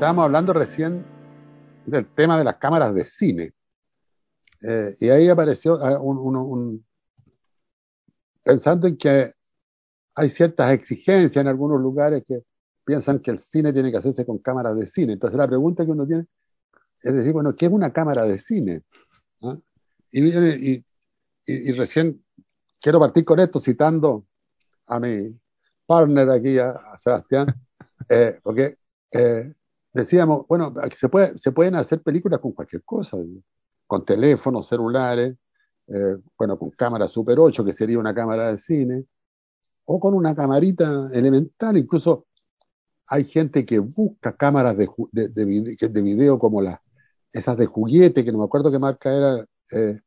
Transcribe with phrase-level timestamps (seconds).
[0.00, 1.04] estábamos hablando recién
[1.84, 3.52] del tema de las cámaras de cine.
[4.62, 6.86] Eh, y ahí apareció ah, un, un,
[8.42, 9.34] pensando en que
[10.14, 12.44] hay ciertas exigencias en algunos lugares que
[12.82, 15.12] piensan que el cine tiene que hacerse con cámaras de cine.
[15.12, 16.24] Entonces la pregunta que uno tiene
[17.02, 18.80] es decir, bueno, ¿qué es una cámara de cine?
[19.42, 19.58] ¿Ah?
[20.10, 20.82] Y,
[21.44, 22.24] y, recién
[22.80, 24.24] quiero partir con esto citando
[24.86, 25.38] a mi
[25.84, 27.54] partner aquí, a, Sebastián,
[28.08, 28.78] eh, porque
[29.12, 29.52] eh,
[29.92, 33.16] decíamos, bueno, se, puede, se pueden hacer películas con cualquier cosa,
[33.86, 35.36] con teléfonos, celulares,
[35.88, 39.04] eh, bueno, con cámara Super 8, que sería una cámara de cine,
[39.84, 42.26] o con una camarita elemental, incluso
[43.06, 46.78] hay gente que busca cámaras de, de, de, video como las
[47.32, 50.00] esas de juguete, que no me acuerdo qué marca era, eh,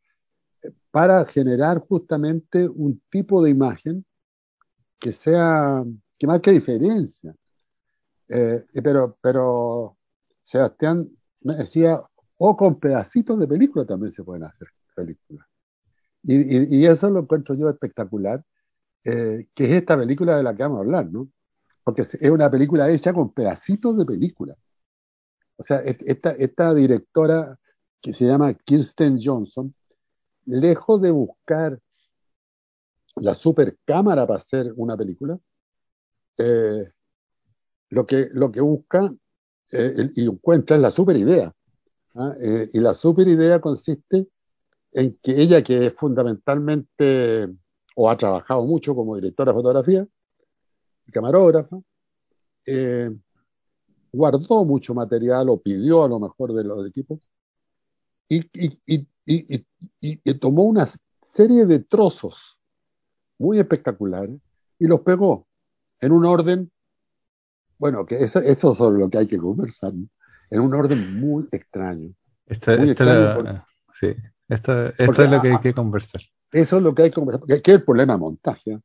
[0.91, 4.05] para generar justamente un tipo de imagen
[4.99, 5.83] que sea,
[6.17, 7.35] que marque diferencia.
[8.35, 9.95] Eh, pero, pero
[10.41, 11.07] Sebastián
[11.41, 12.01] me decía,
[12.37, 15.45] o con pedacitos de película también se pueden hacer películas.
[16.23, 18.43] Y, eso lo encuentro yo espectacular,
[19.03, 21.29] eh, que es esta película de la que vamos a hablar, ¿no?
[21.83, 24.55] Porque es una película hecha con pedacitos de película.
[25.57, 27.59] O sea, esta, esta directora
[28.01, 29.75] que se llama Kirsten Johnson,
[30.45, 31.79] lejos de buscar
[33.15, 35.37] la super cámara para hacer una película,
[36.39, 36.91] eh,
[37.93, 39.13] lo, que, lo que busca
[39.71, 41.53] eh, y encuentra es la super idea.
[42.15, 42.33] ¿ah?
[42.41, 44.27] Eh, y la super idea consiste
[44.91, 47.49] en que ella, que es fundamentalmente
[47.95, 50.07] o ha trabajado mucho como directora de fotografía
[51.07, 51.77] y camarógrafa,
[54.11, 57.19] guardó mucho material o pidió a lo mejor de los equipos
[58.29, 59.65] y, y, y,
[60.01, 60.87] y, tomó una
[61.21, 62.57] serie de trozos
[63.37, 64.39] muy espectaculares
[64.79, 65.47] y los pegó
[65.99, 66.71] en un orden,
[67.77, 69.93] bueno, que eso, eso es lo que hay que conversar,
[70.49, 72.13] en un orden muy extraño.
[72.45, 72.77] Esta,
[73.93, 74.13] sí,
[74.49, 76.21] esto, es lo que hay que conversar.
[76.51, 78.79] Eso es lo que hay que conversar, porque ¿qué es el problema de montaje?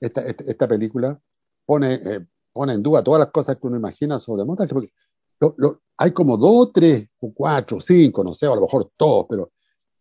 [0.00, 1.18] Esta, esta, película
[1.66, 4.92] pone, eh, pone en duda todas las cosas que uno imagina sobre montaje, porque
[5.96, 9.52] hay como dos, tres, o cuatro, cinco, no sé, a lo mejor todos, pero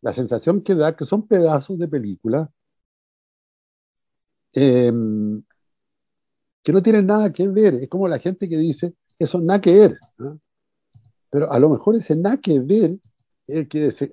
[0.02, 2.50] la sensación que da que son pedazos de película
[4.54, 5.44] em,
[6.64, 7.76] que no tienen nada que ver.
[7.76, 10.00] Es como la gente que dice, eso nada que ver.
[11.30, 12.98] Pero a lo mejor ese nada que ver,
[13.46, 14.12] que ese,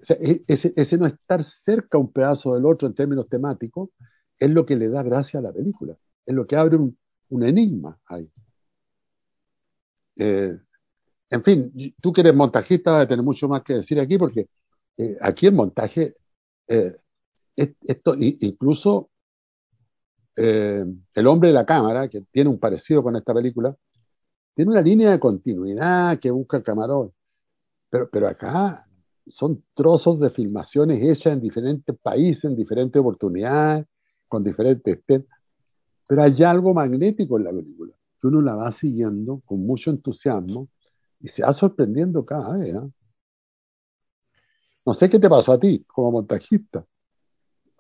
[0.49, 3.91] ese, ese, no estar cerca un pedazo del otro en términos temáticos,
[4.39, 5.97] es lo que le da gracia a la película.
[6.25, 6.97] Es lo que abre un,
[7.31, 8.31] un enigma ahí.
[10.17, 10.59] Eh,
[11.31, 14.49] en fin, tú que eres montajista vas a tener mucho más que decir aquí porque
[14.97, 16.15] eh, aquí el montaje,
[16.69, 16.97] eh,
[17.57, 19.11] esto incluso
[20.37, 23.75] el hombre de la cámara, que tiene un parecido con esta película,
[24.55, 27.13] tiene una línea de continuidad que busca el camarón,
[27.91, 28.87] pero, pero acá
[29.27, 33.87] son trozos de filmaciones hechas en diferentes países, en diferentes oportunidades,
[34.29, 35.03] con diferentes
[36.09, 40.69] pero hay algo magnético en la película, que uno la va siguiendo con mucho entusiasmo
[41.21, 42.75] y se va sorprendiendo cada vez.
[42.75, 42.91] ¿eh?
[44.85, 46.87] No sé qué te pasó a ti como montajista.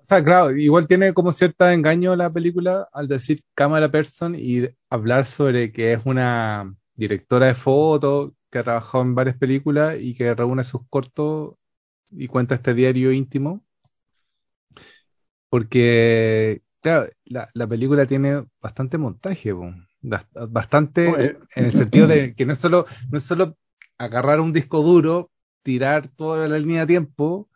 [0.06, 4.68] O sea, claro, igual tiene como cierto engaño la película al decir cámara person y
[4.88, 10.14] hablar sobre que es una directora de fotos que ha trabajado en varias películas y
[10.14, 11.56] que reúne sus cortos
[12.10, 13.64] y cuenta este diario íntimo.
[15.48, 19.52] Porque Claro, la, la película tiene bastante montaje,
[20.50, 23.56] bastante en el sentido de que no es solo, no es solo
[23.98, 25.32] agarrar un disco duro,
[25.64, 27.48] tirar toda la línea de tiempo,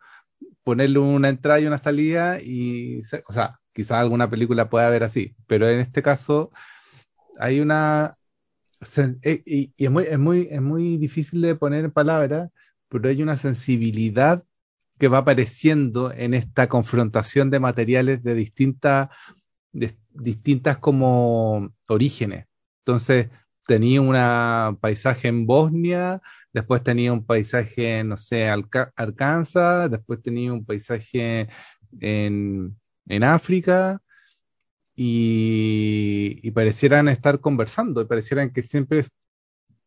[0.63, 5.35] ponerle una entrada y una salida y, o sea, quizás alguna película pueda haber así,
[5.47, 6.51] pero en este caso
[7.39, 8.17] hay una
[9.23, 12.49] eh, y, es muy, es muy, es muy difícil de poner en palabras,
[12.89, 14.43] pero hay una sensibilidad
[14.97, 19.09] que va apareciendo en esta confrontación de materiales de distintas,
[19.71, 22.47] distintas como orígenes.
[22.79, 23.29] Entonces,
[23.65, 26.21] tenía un paisaje en Bosnia,
[26.53, 31.47] después tenía un paisaje, no sé, Arkansas, después tenía un paisaje
[31.99, 32.77] en,
[33.07, 34.01] en África,
[34.93, 39.05] y, y, parecieran estar conversando, y parecieran que siempre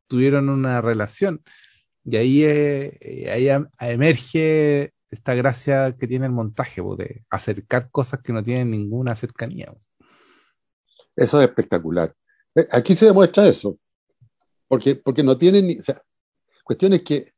[0.08, 1.42] tuvieron una relación.
[2.04, 8.32] Y ahí, eh, ahí emerge esta gracia que tiene el montaje, de acercar cosas que
[8.32, 9.72] no tienen ninguna cercanía.
[11.16, 12.14] Eso es espectacular.
[12.54, 13.78] Eh, aquí se demuestra eso,
[14.68, 16.00] porque, porque no tienen, o sea,
[16.62, 17.32] cuestiones que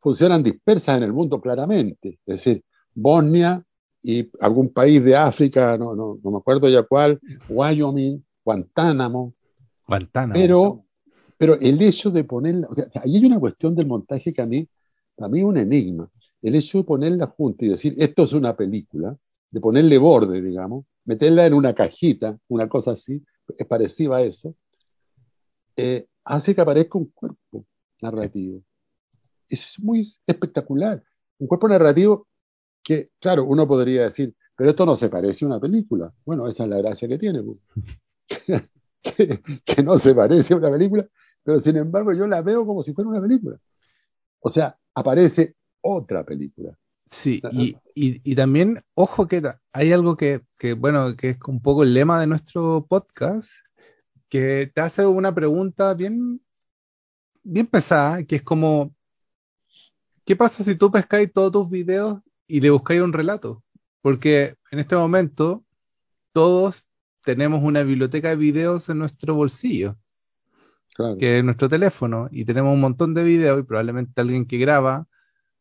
[0.00, 2.62] funcionan dispersas en el mundo claramente, es decir,
[2.94, 3.64] Bosnia
[4.02, 7.18] y algún país de África, no, no, no me acuerdo ya cuál,
[7.48, 9.34] Wyoming, Guantánamo,
[9.86, 10.34] Guantánamo.
[10.34, 10.84] Pero,
[11.36, 14.46] pero el hecho de ponerla, o sea, ahí hay una cuestión del montaje que a
[14.46, 14.66] mí,
[15.18, 16.10] a mí es un enigma.
[16.42, 19.16] El hecho de ponerla junta y decir, esto es una película,
[19.50, 24.54] de ponerle borde, digamos, meterla en una cajita, una cosa así, es parecida a eso,
[25.76, 27.66] eh, hace que aparezca un cuerpo
[28.00, 28.62] narrativo.
[29.48, 31.02] Eso es muy espectacular.
[31.38, 32.26] Un cuerpo narrativo
[32.82, 36.12] que, claro, uno podría decir, pero esto no se parece a una película.
[36.24, 37.42] Bueno, esa es la gracia que tiene.
[37.42, 37.58] Pues.
[39.64, 41.06] que, no se parece a una película,
[41.42, 43.58] pero sin embargo yo la veo como si fuera una película.
[44.40, 46.76] O sea, aparece otra película.
[47.06, 49.42] Sí, y, y, también, ojo que
[49.72, 53.50] hay algo que, que, bueno, que es un poco el lema de nuestro podcast,
[54.28, 56.40] que te hace una pregunta bien,
[57.42, 58.94] bien pesada, que es como,
[60.24, 63.62] ¿qué pasa si tú pescáis todos tus videos y le buscáis un relato?
[64.00, 65.64] Porque en este momento
[66.32, 66.84] todos
[67.22, 69.96] tenemos una biblioteca de videos en nuestro bolsillo,
[71.18, 75.06] que es nuestro teléfono, y tenemos un montón de videos y probablemente alguien que graba,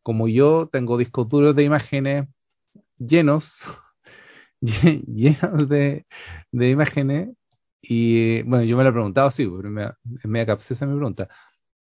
[0.03, 2.27] como yo, tengo discos duros de imágenes
[2.97, 3.61] llenos,
[4.61, 6.05] llenos de,
[6.51, 7.29] imágenes,
[7.81, 11.27] y bueno, yo me lo he preguntado, sí, pero es media capciosa mi pregunta.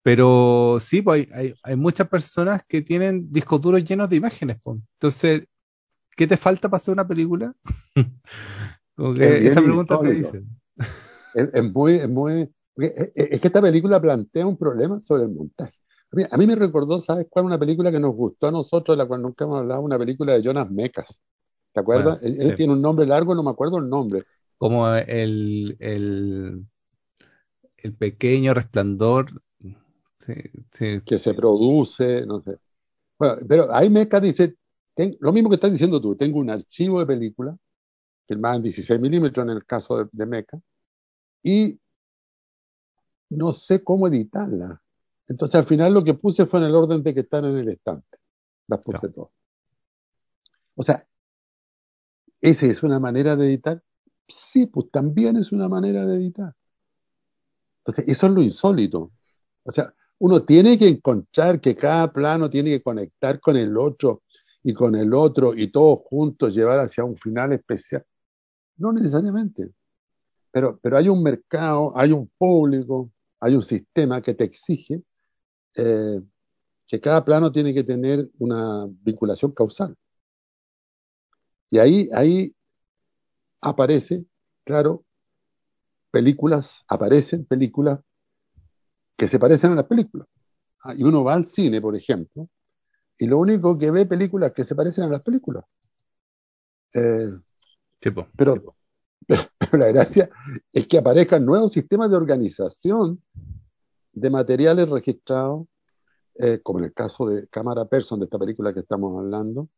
[0.04, 4.58] Pero sí, pues hay, hay, muchas personas que tienen discos duros llenos de imágenes.
[4.64, 4.80] Pues.
[4.94, 5.44] Entonces,
[6.16, 7.54] ¿qué te falta para hacer una película?
[8.98, 10.44] esa pregunta te dice.
[11.34, 12.50] Es, muy, es muy.
[12.78, 15.78] Es, que esta película plantea un problema sobre el montaje.
[16.31, 17.45] A mí, me recordó, ¿sabes cuál?
[17.45, 20.33] Una película que nos gustó a nosotros, de la cual nunca hemos hablado, una película
[20.33, 21.21] de Jonas Mecas.
[21.74, 22.24] ¿Te acuerdas?
[22.24, 24.24] él, tiene un nombre largo, no me acuerdo el nombre.
[24.57, 26.65] Como el, el,
[27.77, 29.42] el pequeño resplandor
[31.06, 32.57] que se produce, no sé.
[33.19, 34.56] Bueno, pero ahí Mecas dice,
[35.19, 37.57] lo mismo que estás diciendo tú, tengo un archivo de película
[38.27, 40.59] filmada en 16 milímetros en el caso de, Meca,
[41.42, 41.80] y
[43.30, 44.81] no sé cómo editarla.
[45.28, 47.70] Entonces al final lo que puse fue en el orden de que están en el
[47.70, 48.18] estante.
[48.68, 49.32] Las puse todas.
[50.76, 51.06] O sea,
[52.40, 53.82] ¿esa es una manera de editar?
[54.28, 56.54] Sí, pues también es una manera de editar.
[57.80, 59.12] Entonces, eso es lo insólito.
[59.64, 64.24] O sea, uno tiene que encontrar que cada plano tiene que conectar con el otro
[64.64, 68.04] y con el otro y todos juntos llevar hacia un final especial.
[68.78, 69.70] No necesariamente.
[70.52, 75.04] Pero, pero hay un mercado, hay un público, hay un sistema que te exige
[75.78, 76.22] eh,
[76.88, 79.96] que cada plano tiene que tener una vinculación causal.
[81.70, 82.56] Y ahí, ahí
[83.62, 84.26] aparece,
[84.64, 85.04] claro,
[86.12, 88.00] películas, aparecen películas
[89.18, 90.28] que se parecen a las películas.
[90.84, 92.48] Ah, y uno va al cine, por ejemplo,
[93.18, 95.66] y lo único que ve películas que se parecen a las películas.
[96.94, 97.30] Eh,
[98.38, 98.76] pero,
[99.28, 100.30] la gracia
[100.72, 103.22] es que aparezcan nuevos sistemas de organización
[104.19, 105.68] de materiales registrados,
[106.36, 109.69] eh, como en el caso de Cámara Person, de esta película que estamos hablando,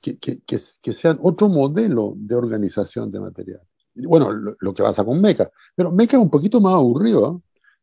[0.00, 3.66] que, sean otro modelo de organización de materiales.
[3.94, 7.42] Bueno, lo, que pasa con Meca, pero Meca es un poquito más aburrido.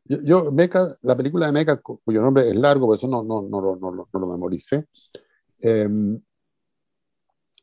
[0.10, 0.20] ¿eh?
[0.24, 3.76] Yo, Meca, la película de Meca, cuyo nombre es largo, por eso no, no, no,
[3.76, 4.88] no, no, lo memoricé,
[5.60, 5.88] eh,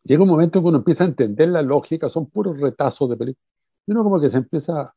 [0.04, 3.16] llega un momento en que uno empieza a entender la lógica, son puros retazos de
[3.16, 3.46] película.
[3.86, 4.94] Y uno como que se empieza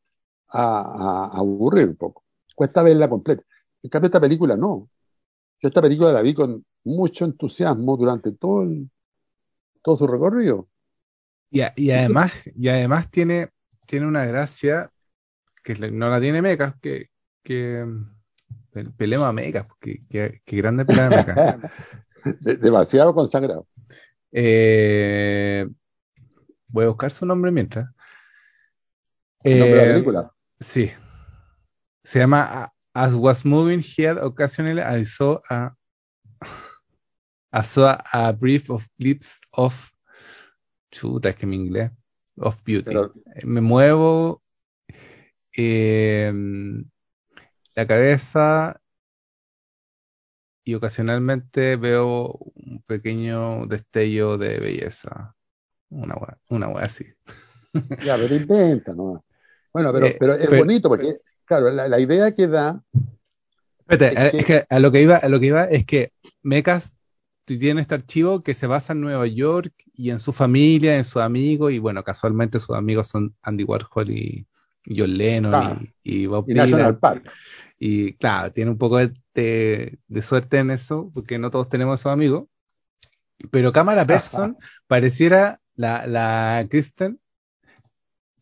[0.48, 2.24] a, aburrir un poco.
[2.56, 3.44] Cuesta verla completa.
[3.82, 4.88] En cambio, esta película no.
[5.60, 8.90] Yo esta película la vi con mucho entusiasmo durante todo, el,
[9.82, 10.66] todo su recorrido.
[11.50, 13.50] Y, y además, y además tiene,
[13.86, 14.90] tiene una gracia
[15.62, 17.10] que no la tiene Meca, que,
[17.42, 17.84] que
[18.96, 21.60] pelema a Meca, que, que, grande pelea Meca.
[22.40, 23.66] demasiado consagrado.
[24.32, 25.68] Eh,
[26.68, 27.90] voy a buscar su nombre mientras.
[29.42, 30.32] ¿El nombre de la eh, película?
[30.58, 30.90] Sí.
[32.06, 35.74] Se llama As Was Moving Here Occasionally I saw a,
[37.52, 39.74] I saw a brief of clips of
[40.92, 41.90] chuta, es que mi inglés
[42.36, 42.94] of beauty.
[43.42, 44.40] Me muevo
[45.56, 46.32] eh,
[47.74, 48.80] la cabeza
[50.62, 55.34] y ocasionalmente veo un pequeño destello de belleza.
[55.90, 57.06] Una wea, una así.
[58.04, 59.24] Ya, pero intenta, ¿no?
[59.72, 62.82] Bueno, pero, eh, pero es bonito porque, claro, la, idea que da.
[63.88, 66.12] Espérate, es, que, a lo que iba, a lo que iba es que
[66.42, 66.94] Mecas
[67.44, 71.22] tiene este archivo que se basa en Nueva York y en su familia, en sus
[71.22, 74.46] amigos, y bueno, casualmente sus amigos son Andy Warhol y,
[74.88, 76.98] John Lennon y, Bob Dylan.
[77.78, 82.48] Y claro, tiene un poco de, suerte en eso, porque no todos tenemos esos amigos.
[83.50, 87.20] Pero Cámara Person pareciera la, la Kristen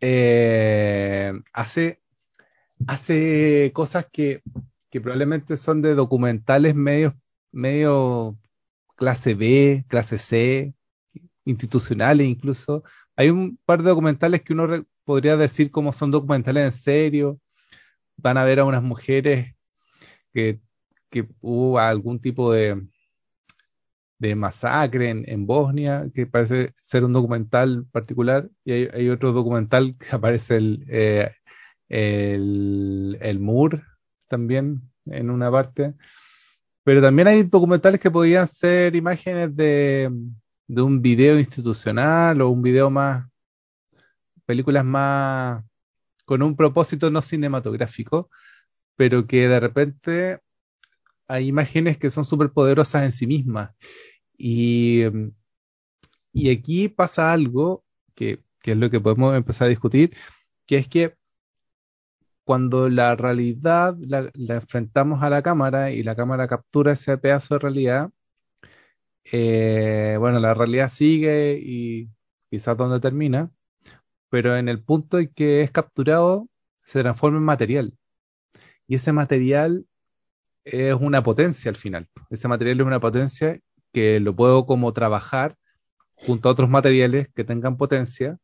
[0.07, 2.01] eh, hace,
[2.87, 4.43] hace cosas que,
[4.91, 7.17] que probablemente son de documentales medio,
[7.53, 8.39] medio
[8.97, 10.75] clase B, clase C,
[11.45, 12.85] institucionales incluso.
[13.17, 17.41] Hay un par de documentales que uno podría decir como son documentales en serio.
[18.17, 19.55] Van a ver a unas mujeres
[20.33, 20.61] que,
[21.11, 22.81] que hubo algún tipo de,
[24.19, 30.15] de masacre en, Bosnia, que parece ser un documental particular, y hay, otro documental que
[30.17, 31.33] aparece el, eh,
[31.89, 33.83] el, el Moore
[34.29, 35.95] también en una parte.
[36.85, 40.11] Pero también hay documentales que podían ser imágenes de,
[40.67, 43.27] de un video institucional o un video más,
[44.45, 45.65] películas más
[46.25, 48.31] con un propósito no cinematográfico,
[48.97, 50.41] pero que de repente
[51.29, 53.71] hay imágenes que son súper poderosas en sí mismas.
[54.37, 55.03] Y,
[56.33, 60.17] y aquí pasa algo que, que, es lo que podemos empezar a discutir,
[60.67, 61.17] que es que
[62.45, 67.61] cuando la realidad la, enfrentamos a la cámara y la cámara captura ese pedazo de
[67.61, 68.11] realidad,
[69.33, 72.11] eh, bueno, la realidad sigue y
[72.51, 73.51] quizás donde termina,
[74.31, 76.49] pero en el punto en que es capturado
[76.85, 77.95] se transforma en material.
[78.87, 79.87] Y ese material
[80.65, 82.09] es una potencia al final.
[82.31, 83.61] Ese material es una potencia
[83.93, 85.57] que lo puedo como trabajar
[86.17, 88.39] junto a otros materiales que tengan potencia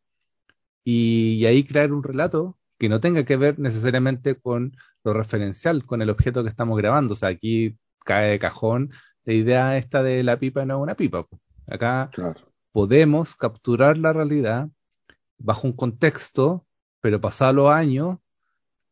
[0.84, 6.00] y, ahí crear un relato que no tenga que ver necesariamente con lo referencial, con
[6.00, 7.12] el objeto que estamos grabando.
[7.12, 8.90] O sea, aquí cae de cajón
[9.24, 11.26] la idea esta de la pipa no es una pipa.
[11.66, 12.10] Acá
[12.72, 14.70] podemos capturar la realidad
[15.38, 16.66] bajo un contexto,
[17.00, 18.18] pero pasado los años,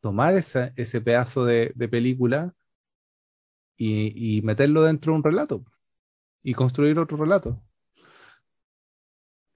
[0.00, 2.54] tomar ese, ese pedazo de, película
[3.76, 5.64] y, meterlo dentro de un relato
[6.42, 7.60] y construir otro relato.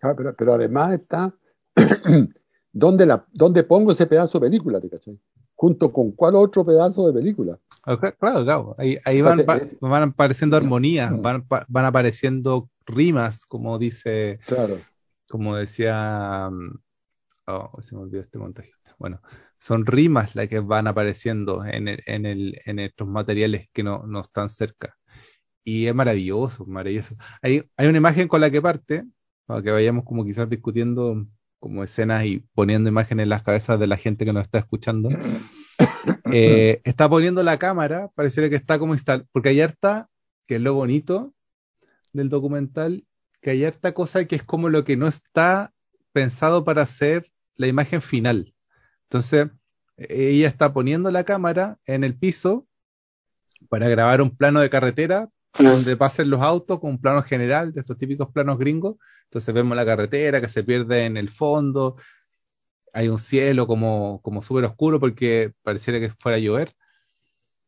[0.01, 1.35] Ah, pero, pero además está,
[2.73, 4.81] ¿dónde, la, ¿dónde pongo ese pedazo de película?
[4.81, 4.91] ¿te
[5.55, 7.59] ¿Junto con cuál otro pedazo de película?
[8.19, 8.75] claro, claro.
[8.79, 14.79] Ahí, ahí van, eh, van, apareciendo armonías, van, van apareciendo rimas, como dice, claro.
[15.29, 16.79] como decía, mm,
[17.47, 18.73] oh, se me olvidó este montaje.
[18.99, 19.21] Bueno,
[19.59, 24.05] son rimas las que van apareciendo en, el, en, el, en estos materiales que no,
[24.07, 24.97] no están cerca.
[25.64, 27.14] Y es maravilloso, maravilloso.
[27.41, 29.05] Hay, hay una imagen con la que parte,
[29.47, 31.25] para que vayamos como quizás discutiendo
[31.62, 35.09] como escenas y poniendo imágenes en las cabezas de la gente que nos está escuchando.
[36.35, 40.09] Eh, está poniendo la cámara, pareciera que está como instalado, porque hay harta,
[40.47, 41.35] que es lo bonito
[42.14, 43.04] del documental,
[43.42, 45.75] que hay harta cosa que es como lo que no está
[46.12, 48.54] pensado para hacer la imagen final.
[49.02, 49.50] Entonces,
[49.97, 52.66] ella está poniendo la cámara en el piso
[53.69, 55.28] para grabar un plano de carretera
[55.59, 58.97] donde pasen los autos con un plano general de estos típicos planos gringos.
[59.25, 61.97] Entonces vemos la carretera que se pierde en el fondo,
[62.92, 66.75] hay un cielo como, como súper oscuro porque pareciera que fuera a llover.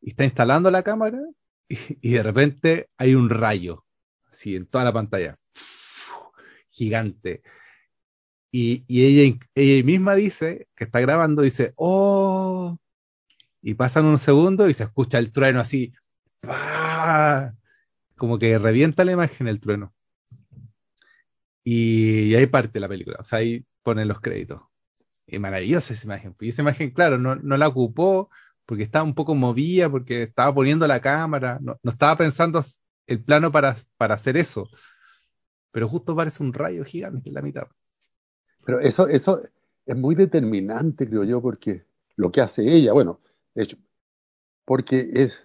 [0.00, 1.18] Y está instalando la cámara
[1.68, 3.84] y, de repente hay un rayo,
[4.30, 5.36] así en toda la pantalla,
[6.68, 7.42] gigante.
[8.50, 12.78] Y, y ella, ella misma dice, que está grabando, dice, oh,
[13.62, 15.94] y pasan unos segundos y se escucha el trueno así,
[18.16, 19.94] como que revienta la imagen el trueno.
[21.64, 24.62] Y, ahí parte la película, o sea, ahí ponen los créditos.
[25.26, 26.36] Y maravillosa esa imagen.
[26.40, 28.30] Y esa imagen, claro, no, no la ocupó
[28.66, 32.62] porque estaba un poco movida, porque estaba poniendo la cámara, no, no estaba pensando
[33.06, 34.68] el plano para, para hacer eso.
[35.70, 37.68] Pero justo parece un rayo gigante en la mitad.
[38.64, 39.42] Pero eso, eso
[39.86, 41.84] es muy determinante, creo yo, porque
[42.16, 43.20] lo que hace ella, bueno,
[43.54, 43.76] de hecho,
[44.64, 45.40] porque es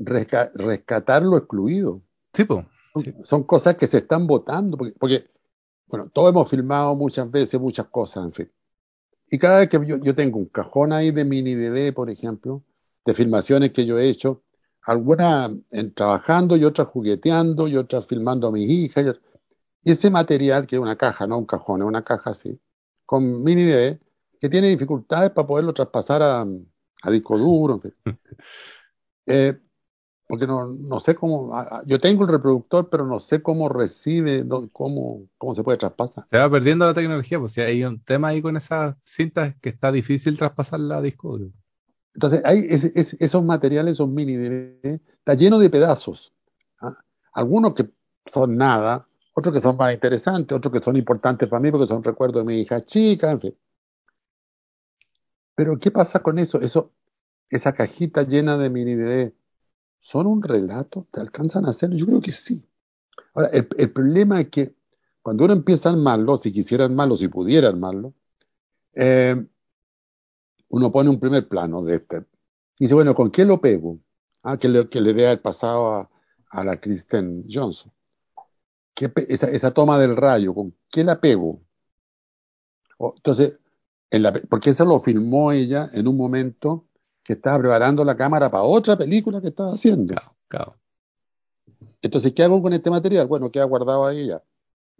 [0.00, 2.02] rescatar lo excluido.
[2.32, 2.64] Sí, pues.
[3.24, 5.30] Son cosas que se están votando, porque, porque,
[5.86, 8.50] bueno, todos hemos filmado muchas veces muchas cosas, en fin.
[9.30, 12.64] Y cada vez que yo, yo tengo un cajón ahí de mini DD, por ejemplo,
[13.04, 14.42] de filmaciones que yo he hecho,
[14.82, 15.52] algunas
[15.94, 19.16] trabajando y otras jugueteando y otras filmando a mis hijas.
[19.82, 22.58] Y, ese material, que es una caja, no un cajón, es una caja así,
[23.06, 24.00] con mini DD,
[24.40, 26.46] que tiene dificultades para poderlo traspasar a,
[27.02, 27.80] a disco duro.
[29.26, 29.58] eh,
[30.30, 31.52] porque no, no sé cómo,
[31.86, 36.24] yo tengo el reproductor, pero no sé cómo recibe, cómo, cómo se puede traspasar.
[36.30, 39.70] Se va perdiendo la tecnología, pues si hay un tema ahí con esas cintas que
[39.70, 41.50] está difícil traspasar la disco duro.
[42.14, 46.32] Entonces, hay esos materiales, esos mini DVD, está lleno de pedazos.
[46.80, 46.96] ¿ah?
[47.32, 47.90] Algunos que
[48.32, 52.04] son nada, otros que son más interesantes, otros que son importantes para mí porque son
[52.04, 53.54] recuerdos de mi hija chica, en fin.
[55.56, 56.60] Pero, ¿qué pasa con eso?
[56.60, 56.92] Eso,
[57.48, 58.94] esa cajita llena de mini
[60.00, 61.06] ¿Son un relato?
[61.12, 61.96] ¿Te alcanzan a hacerlo?
[61.96, 62.62] Yo creo que sí.
[63.34, 64.74] Ahora, el, problema es que
[65.22, 68.14] cuando uno empieza a armarlo, si quisiera armarlo, si pudiera armarlo,
[68.94, 69.46] eh,
[70.70, 72.24] uno pone un primer plano de este.
[72.78, 73.98] Dice, bueno, ¿con qué lo pego?
[74.42, 76.10] Ah, que le, que le dé el pasado a,
[76.50, 77.92] a la Kristen Johnson.
[78.94, 81.60] ¿Qué, esa, esa, toma del rayo, ¿con qué la pego?
[82.98, 83.58] Entonces,
[84.48, 86.86] porque eso lo filmó ella en un momento
[87.22, 90.14] que estaba preparando la cámara para otra película que estaba haciendo.
[90.14, 90.74] Claro, claro.
[92.02, 93.26] Entonces, ¿qué hago con este material?
[93.26, 94.42] Bueno, queda guardado ahí ella.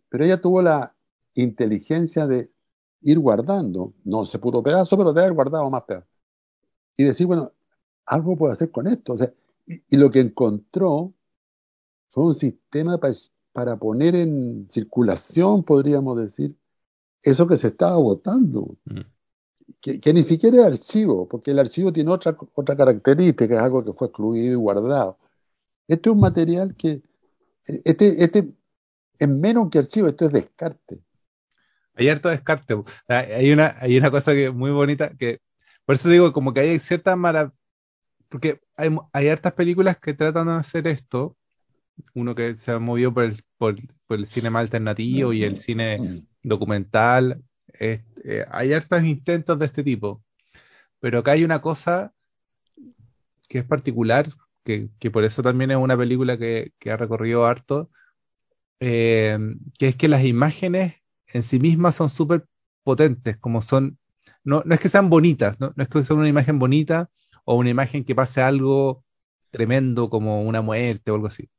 [0.08, 0.94] Pero ella tuvo la
[1.34, 2.50] inteligencia de
[3.02, 6.08] ir guardando, no se pudo pedazo, pero de haber guardado más pedazos.
[6.96, 7.52] Y decir, bueno,
[8.04, 9.14] algo puedo hacer con esto.
[9.14, 9.32] O sea,
[9.66, 11.14] y, y lo que encontró
[12.10, 13.10] fue un sistema pa,
[13.52, 16.56] para poner en circulación, podríamos decir,
[17.22, 18.76] eso que se estaba votando.
[18.84, 19.00] Mm.
[19.80, 23.84] Que, que, ni siquiera es archivo, porque el archivo tiene otra, otra característica, es algo
[23.84, 25.18] que fue excluido y guardado.
[25.86, 27.02] Este es un material que,
[27.64, 28.52] este, este
[29.18, 31.00] es menos que archivo, esto es descarte.
[31.94, 32.74] Hay harto descarte.
[33.08, 35.40] Hay una, hay una cosa que muy bonita, que
[35.84, 37.54] por eso digo, como que hay cierta maravilla,
[38.28, 41.36] porque hay, hay hartas películas que tratan de hacer esto,
[42.14, 45.58] uno que se ha movido por el, por, por el cine más alternativo y el
[45.58, 47.42] cine documental.
[48.24, 50.22] Eh, hay hartos intentos de este tipo.
[51.00, 52.14] Pero acá hay una cosa
[53.48, 54.28] que es particular,
[54.64, 57.90] que, por eso también es una película que, ha recorrido harto,
[58.80, 59.38] eh,
[59.78, 60.94] que es que las imágenes
[61.26, 62.46] en sí mismas son súper
[62.84, 63.98] potentes, como son,
[64.44, 65.72] no, no es que sean bonitas, ¿no?
[65.76, 67.10] no es que sea una imagen bonita
[67.44, 69.04] o una imagen que pase algo
[69.50, 71.50] tremendo como una muerte o algo así.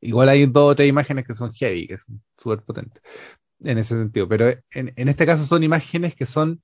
[0.00, 3.02] Igual hay dos o tres imágenes que son heavy, que son súper potentes
[3.60, 6.62] en ese sentido, pero en, en, este caso son imágenes que son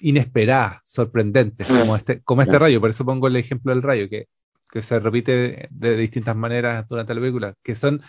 [0.00, 4.26] inesperadas, sorprendentes, como este, como este rayo, por eso pongo el ejemplo del rayo, que,
[4.70, 8.02] que se repite de, de distintas maneras durante la película, que son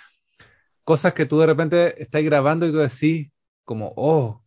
[0.83, 3.31] cosas que tú de repente estás grabando y tú decís
[3.63, 4.43] como, oh,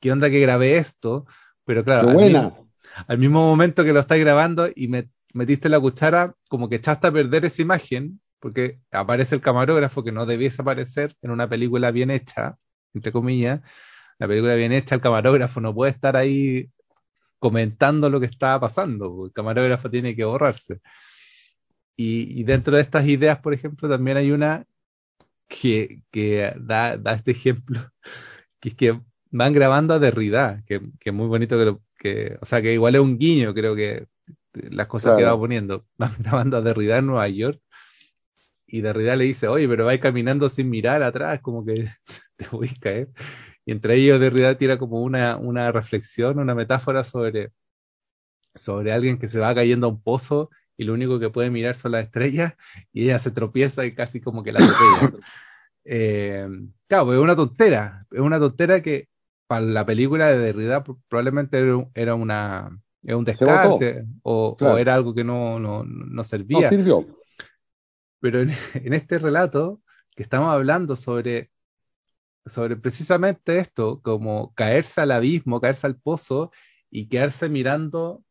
[0.00, 1.26] ¿qué onda que grabé esto?
[1.64, 2.70] Pero claro, al mismo,
[3.06, 7.06] al mismo, momento que lo estás grabando y me, metiste la cuchara, como que echaste
[7.06, 11.92] a perder esa imagen, porque aparece el camarógrafo que no debiese aparecer en una película
[11.92, 12.58] bien hecha,
[12.92, 13.60] entre comillas.
[14.18, 16.68] La película bien hecha, el camarógrafo no puede estar ahí
[17.38, 20.80] comentando lo que está pasando, el camarógrafo tiene que borrarse.
[21.96, 24.66] Y, y, dentro de estas ideas, por ejemplo, también hay una
[25.46, 27.80] que, que da, da, este ejemplo,
[28.60, 29.00] que es que
[29.30, 32.72] van grabando a Derrida, que, que es muy bonito que, lo, que, o sea, que
[32.72, 34.08] igual es un guiño, creo que
[34.52, 35.18] las cosas claro.
[35.18, 35.86] que va poniendo.
[35.96, 37.60] Van grabando a Derrida en Nueva York
[38.72, 41.90] y Derrida le dice, oye, pero vais caminando sin mirar atrás, como que
[42.36, 43.08] te voy a caer.
[43.66, 47.52] Y entre ellos Derrida tira como una, una reflexión, una metáfora sobre,
[48.54, 51.76] sobre alguien que se va cayendo a un pozo y lo único que puede mirar
[51.76, 52.54] son las estrellas
[52.94, 55.18] y ella se tropieza y casi como que la atropella.
[55.84, 56.48] eh,
[56.88, 59.10] claro, pues es una tontera, es una tontera que
[59.46, 61.62] para la película de Derrida probablemente
[61.94, 64.76] era una era un descarte o, claro.
[64.76, 66.70] o, era algo que no, no, no servía.
[66.70, 67.21] No sirvió.
[68.22, 69.82] Pero en, en, este relato
[70.16, 71.50] que estamos hablando sobre,
[72.46, 76.52] sobre precisamente esto, como caerse al abismo, caerse al pozo
[76.88, 78.24] y quedarse mirando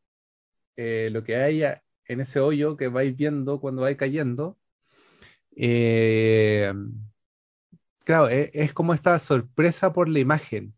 [0.78, 1.64] eh, lo que hay
[2.06, 4.58] en ese hoyo que vais viendo cuando vais cayendo.
[5.56, 6.74] Eh,
[8.06, 10.74] claro, es, es, como esta sorpresa por la imagen,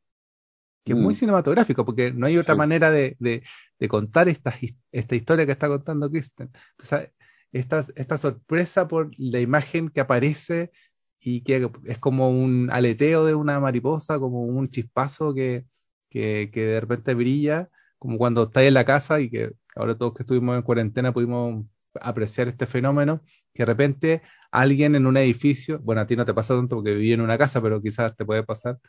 [0.84, 0.98] que mm.
[0.98, 2.58] es muy cinematográfico, porque no hay otra sí.
[2.58, 3.44] manera de, de,
[3.78, 4.56] de, contar esta,
[4.92, 6.52] esta historia que está contando Kristen.
[6.72, 7.12] Entonces,
[7.54, 10.72] esta, sorpresa por la imagen que aparece
[11.20, 15.66] y que es como un aleteo de una mariposa, como un chispazo que,
[16.10, 20.24] que, de repente brilla, como cuando estáis en la casa y que ahora todos que
[20.24, 21.66] estuvimos en cuarentena pudimos
[22.02, 23.22] apreciar este fenómeno,
[23.54, 26.96] que de repente alguien en un edificio, bueno, a ti no te pasa tanto porque
[26.96, 28.80] viví en una casa, pero quizás te puede pasar,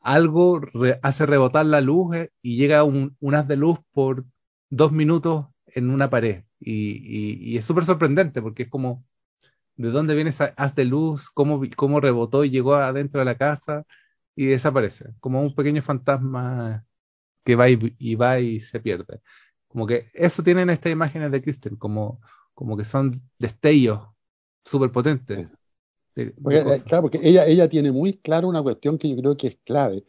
[0.00, 0.60] algo
[1.02, 4.24] hace rebotar la luz eh, y llega un, un, haz de luz por
[4.70, 6.42] dos minutos en una pared.
[6.58, 9.04] Y, y, y es súper sorprendente porque es como,
[9.76, 11.30] ¿de dónde viene esa haz de luz?
[11.30, 13.84] ¿Cómo, ¿Cómo rebotó y llegó adentro de la casa?
[14.34, 16.84] Y desaparece, como un pequeño fantasma
[17.44, 19.20] que va y, y va y se pierde.
[19.68, 22.20] Como que eso tienen estas imágenes de Kristen, como,
[22.54, 24.00] como que son destellos
[24.64, 25.48] súper potentes.
[26.14, 29.36] De, porque, de claro, porque ella, ella tiene muy claro una cuestión que yo creo
[29.36, 30.04] que es clave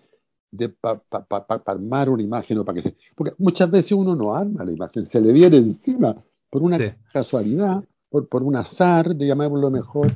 [0.57, 3.91] de para pa, pa, pa, armar una imagen o para que se, porque muchas veces
[3.93, 6.15] uno no arma la imagen, se le viene encima
[6.49, 6.85] por una sí.
[7.13, 10.13] casualidad, por, por un azar, de llamarlo mejor,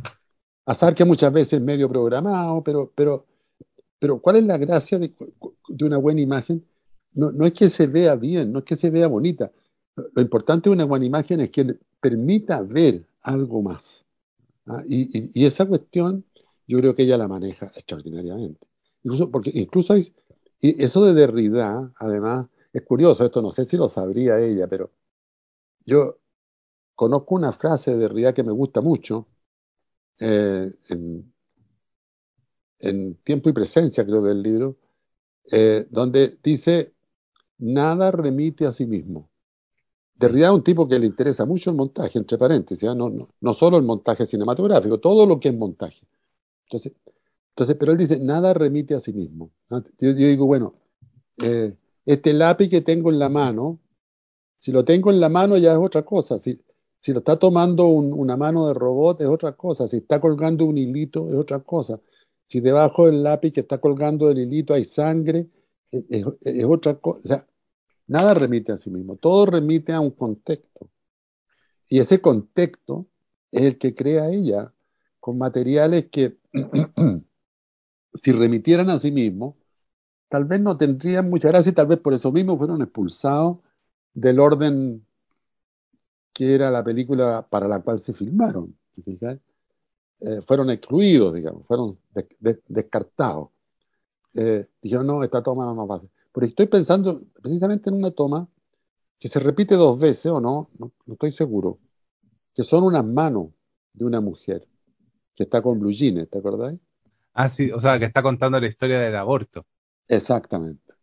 [0.66, 3.26] azar que muchas veces es medio programado, pero, pero,
[4.00, 5.14] pero ¿cuál es la gracia de,
[5.68, 6.64] de una buena imagen?
[7.14, 9.52] No, no es que se vea bien, no es que se vea bonita.
[9.96, 14.04] Lo importante de una buena imagen es que permita ver algo más.
[14.66, 14.84] ¿ah?
[14.88, 16.24] Y, y, y, esa cuestión
[16.68, 18.66] yo creo que ella la maneja extraordinariamente.
[19.04, 20.14] Incluso, porque incluso hay,
[20.62, 24.92] Y eso de Derrida, además, es curioso, esto no sé si lo sabría ella, pero
[25.86, 26.20] yo
[26.96, 29.28] conozco una frase de Derrida que me gusta mucho,
[30.20, 31.32] eh, en,
[33.24, 34.78] Tiempo y Presencia, creo del libro,
[35.52, 36.94] eh, donde dice,
[37.60, 39.30] nada remite a sí mismo.
[40.16, 42.96] Derrida es un tipo que le interesa mucho el montaje, entre paréntesis, ¿eh?
[42.96, 46.06] no, no, solo el montaje cinematográfico, todo lo que es montaje.
[46.66, 46.94] Entonces,
[47.56, 49.52] entonces pero él dice, nada remite a sí mismo.
[50.00, 50.76] Yo, digo, bueno,
[51.42, 53.80] eh, este lápiz que tengo en la mano,
[54.60, 56.40] si lo tengo en la mano ya es otra cosa.
[56.40, 56.60] Si,
[57.00, 59.88] si lo está tomando una mano de robot es otra cosa.
[59.88, 62.00] Si está colgando un hilito es otra cosa.
[62.48, 65.48] Si debajo del lápiz que está colgando el hilito hay sangre,
[65.92, 67.20] es, es otra cosa.
[67.24, 67.48] O sea,
[68.12, 70.90] Nada remite a sí mismo, todo remite a un contexto.
[71.88, 73.08] Y ese contexto
[73.54, 74.74] es el que crea ella
[75.22, 76.36] con materiales que,
[78.14, 79.56] si remitieran a sí mismos,
[80.30, 83.60] tal vez no tendrían mucha gracia y tal vez por eso mismo fueron expulsados
[84.14, 85.06] del orden
[86.34, 88.76] que era la película para la cual se filmaron.
[90.20, 91.98] Eh, fueron excluidos, digamos, fueron
[92.68, 93.50] descartados.
[94.34, 96.10] Eh, dijeron, no, esta toma no nos va a hacer.
[96.32, 98.48] Porque estoy pensando precisamente en una toma
[99.20, 101.80] que se repite dos veces, o no, no, estoy seguro,
[102.54, 103.50] que son unas manos
[103.94, 104.68] de una mujer
[105.36, 106.80] que está con blue ¿te acordáis?
[107.34, 109.66] Ah, sí, o sea, que está contando la historia del aborto.
[110.08, 110.94] Exactamente.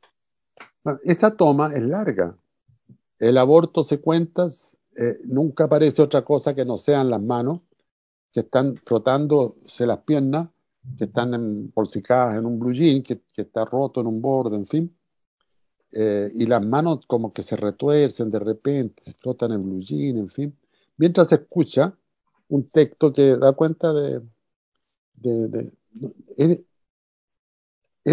[1.05, 2.37] esa toma es larga.
[3.19, 4.49] El aborto se cuenta,
[4.97, 7.61] eh, nunca aparece otra cosa que no sean las manos
[8.33, 10.49] que están frotándose las piernas,
[10.97, 14.97] que están embolsicadas en un blue jean, que, está roto en un borde, en fin.
[15.93, 20.19] Eh, y las manos como que se retuercen de repente, se frotan en blue jean,
[20.19, 20.57] en fin,
[20.99, 21.95] mientras se escucha
[22.49, 24.23] un texto que da cuenta de,
[26.37, 26.59] es,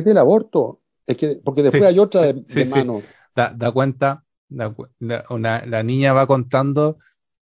[0.05, 3.01] del aborto, es que, porque después hay otra de, mano.
[3.35, 4.23] Da, da, cuenta,
[5.29, 6.97] una, la niña va contando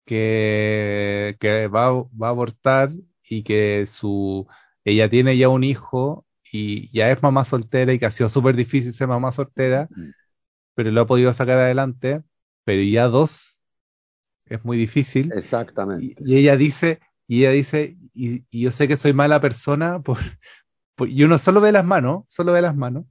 [0.05, 2.92] que, que va, va a abortar
[3.29, 4.46] y que su
[4.87, 8.55] ella tiene ya un hijo y ya es mamá soltera y que ha sido súper
[8.55, 10.11] difícil ser mamá soltera, mm.
[10.74, 12.22] pero lo ha podido sacar adelante,
[12.64, 13.59] pero ya dos
[14.44, 15.33] es muy difícil.
[15.33, 16.14] Exactamente.
[16.20, 20.18] Y, ella dice, y ella dice, y, yo sé que soy mala persona por,
[21.00, 23.06] y uno solo ve las manos, solo ve las manos.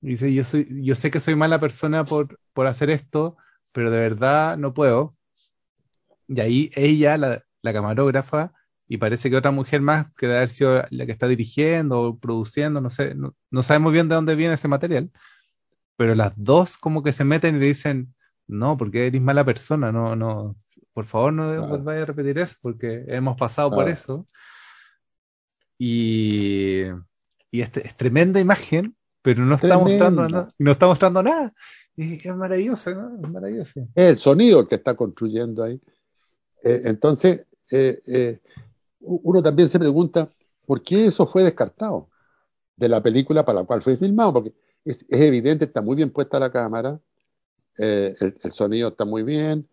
[0.00, 3.36] Y dice, yo soy, yo sé que soy mala persona por, por hacer esto,
[3.72, 5.16] pero de verdad no puedo.
[6.28, 8.52] Y ahí ella, la, la camarógrafa,
[8.88, 12.18] y parece que otra mujer más que debe haber sido la que está dirigiendo o
[12.18, 15.10] produciendo, no sé, no, sabemos bien de dónde viene ese material,
[15.96, 18.14] pero las dos como que se meten y le dicen,
[18.48, 20.56] no, porque eres mala persona, no, no,
[20.92, 22.02] por favor no claro.
[22.02, 24.26] a repetir eso, porque hemos pasado por eso.
[25.78, 26.82] Y,
[27.50, 31.54] y este, es tremenda imagen, pero no está mostrando nada, no está mostrando nada.
[31.94, 33.20] Y es maravilloso, ¿no?
[33.22, 33.80] Es maravilloso.
[33.94, 35.80] Es el sonido que está construyendo ahí.
[36.62, 38.40] Eh, entonces, eh, eh,
[39.00, 40.32] uno también se pregunta
[40.66, 42.08] por qué eso fue descartado
[42.76, 46.38] de la película para la cual fue filmado, porque es, evidente, está muy bien puesta
[46.38, 47.00] la cámara,
[47.78, 49.68] eh, el, sonido está muy bien,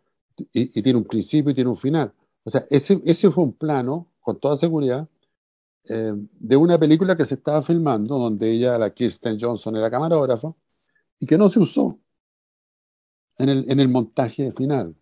[0.51, 2.13] y, tiene un principio y tiene un final.
[2.43, 5.07] O sea, ese, ese fue un plano, con toda seguridad,
[5.89, 10.53] eh, de una película que se estaba filmando, donde ella, la Kirsten Johnson, era camarógrafa,
[11.19, 11.99] y que no se usó
[13.37, 14.95] en el, en el montaje final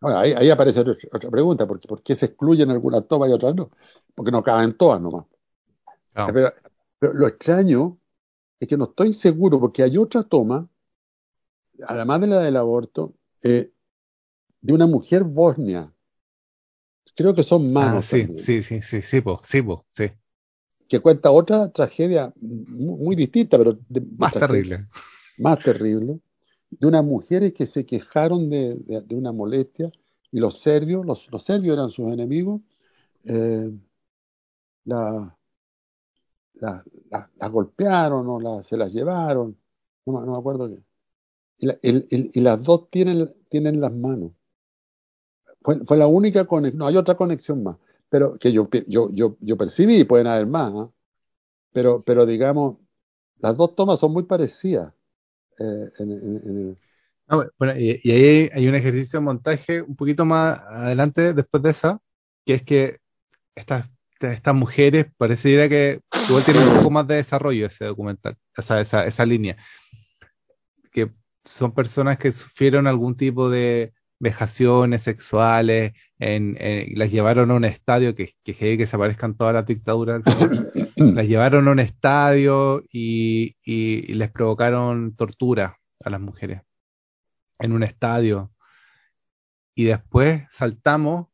[0.00, 3.70] ahí, aparece otra, pregunta, porque ¿por qué se excluyen algunas tomas y otras no?
[4.14, 5.26] Porque no caben todas nomás.
[6.14, 6.52] Pero,
[7.00, 7.98] lo extraño
[8.58, 10.68] es que no estoy seguro, porque hay otra toma,
[11.86, 13.70] además de la del aborto, eh,
[14.60, 15.92] de una mujer bosnia.
[17.14, 17.96] Creo que son más.
[17.96, 20.10] Ah, sí, sí, sí, sí, sí, sí, sí.
[20.88, 23.78] Que cuenta otra tragedia muy, distinta, pero
[24.16, 24.86] más terrible.
[25.38, 26.20] Más terrible
[26.70, 29.90] de unas mujeres que se quejaron de, de, una molestia
[30.30, 32.60] y los serbios, los, los serbios eran sus enemigos,
[33.24, 33.70] eh,
[34.84, 35.36] la,
[36.54, 39.56] la, la, golpearon o la, se las llevaron,
[40.06, 40.82] no, no me acuerdo qué.
[41.58, 44.32] Y, el, y, las dos tienen, tienen las manos.
[45.60, 47.76] Fue, fue la única conexión, no hay otra conexión más,
[48.08, 50.90] pero que yo, yo, yo, yo percibí, pueden haber más, ¿ah?
[51.72, 52.78] pero, pero digamos,
[53.38, 54.92] las dos tomas son muy parecidas.
[55.58, 55.90] Eh,
[57.28, 61.70] ah, bueno, y, ahí hay un ejercicio de montaje un poquito más adelante, después de
[61.70, 62.00] esa,
[62.44, 62.98] que es que
[63.54, 63.90] estas,
[64.20, 68.80] estas mujeres pareciera que igual tienen un poco más de desarrollo ese documental, o sea,
[68.80, 69.56] esa, esa línea,
[71.44, 76.56] son personas que sufrieron algún tipo de, vejaciones sexuales, en,
[76.96, 80.22] las llevaron a un estadio, que, que, que se aparezcan todas las dictaduras,
[80.96, 86.62] las llevaron a un estadio y, y, les provocaron tortura a las mujeres
[87.58, 88.52] en un estadio.
[89.74, 91.28] Y después saltamos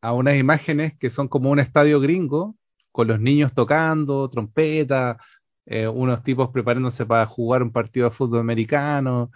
[0.00, 2.56] a unas imágenes que son como un estadio gringo,
[2.90, 5.18] con los niños tocando, trompeta,
[5.66, 9.30] eh, unos tipos preparándose para jugar un partido de fútbol americano,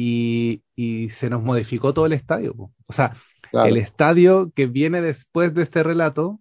[0.00, 2.54] y, y se nos modificó todo el estadio.
[2.86, 3.14] O sea,
[3.52, 6.38] el estadio que viene después de este relato,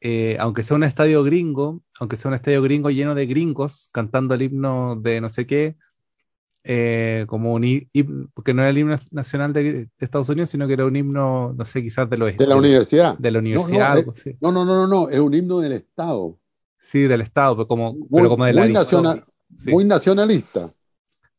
[0.00, 4.34] eh, aunque sea un estadio gringo, aunque sea un estadio gringo lleno de gringos cantando
[4.34, 5.76] el himno de no sé qué,
[6.62, 10.74] eh, como un himno, porque no era el himno nacional de, Estados Unidos, sino que
[10.74, 13.18] era un himno, no sé, quizás de los de la universidad.
[13.18, 13.96] De la universidad.
[14.40, 16.38] No, no, no, no, no, es un himno del Estado.
[16.82, 19.24] Sí, del Estado, pero como, pero como de la nacional,
[19.66, 20.68] Muy nacionalista.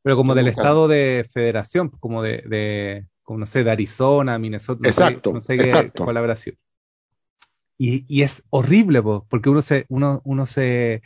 [0.02, 4.88] Pero como del estado de federación, como de, de como no sé, de Arizona, Minnesota,
[4.88, 6.36] exacto, no sé, qué palabra
[7.78, 11.04] Y, y es horrible, porque uno se, uno, uno se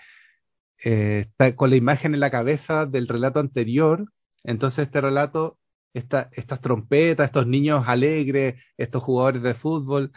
[0.84, 4.12] eh, está con la imagen en la cabeza del relato anterior,
[4.44, 5.60] entonces este relato,
[5.94, 10.12] esta, estas trompetas, estos niños alegres, estos jugadores de fútbol,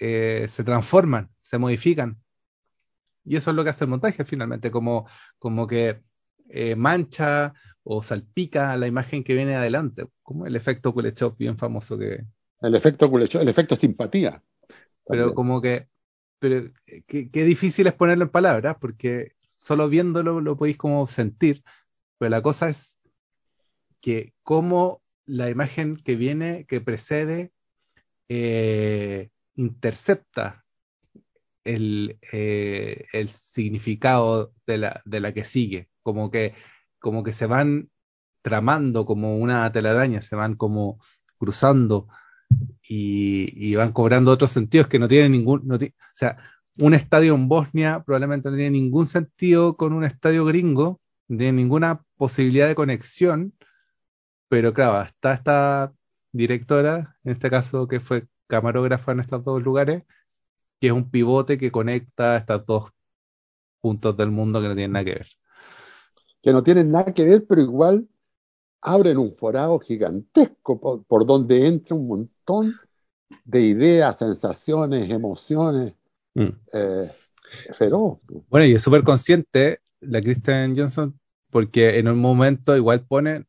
[0.00, 2.18] eh, se transforman, se modifican.
[3.24, 5.06] Y eso es lo que hace el montaje finalmente, como,
[5.38, 6.00] como que
[6.48, 7.52] eh, mancha
[7.82, 12.24] o salpica la imagen que viene adelante, como el efecto Kuleshov bien famoso que...
[12.60, 14.42] El efecto Kuleshov, el efecto simpatía.
[15.06, 15.88] Pero como que,
[16.38, 16.70] pero
[17.06, 21.64] qué, difícil es ponerlo en palabras, porque solo viéndolo lo podéis como sentir,
[22.18, 22.96] pero la cosa es
[24.00, 27.52] que como la imagen que viene, que precede,
[28.28, 30.64] eh, intercepta
[31.64, 35.88] el, eh, el significado de la, de la que sigue.
[36.02, 36.54] Como que,
[36.98, 37.90] como que se van
[38.42, 40.98] tramando como una telaraña, se van como
[41.38, 42.08] cruzando
[42.82, 45.78] y, van cobrando otros sentidos que no tienen ningún, no o
[46.14, 46.38] sea,
[46.78, 51.52] un estadio en Bosnia probablemente no tiene ningún sentido con un estadio gringo, no tiene
[51.52, 53.54] ninguna posibilidad de conexión,
[54.48, 55.92] pero claro, está esta
[56.32, 60.04] directora, en este caso que fue camarógrafa en estos dos lugares,
[60.80, 62.90] que es un pivote que conecta estos dos
[63.80, 65.26] puntos del mundo que no tienen nada que ver
[66.42, 68.08] que no tienen nada que ver, pero igual
[68.80, 72.74] abren un forado gigantesco por, donde entra un montón
[73.44, 75.94] de ideas, sensaciones, emociones.
[76.34, 76.48] Mm.
[76.72, 77.10] Eh,
[77.76, 78.18] feroz.
[78.48, 81.18] Bueno, y es súper consciente la Kristen Johnson,
[81.50, 83.46] porque en un momento igual pone,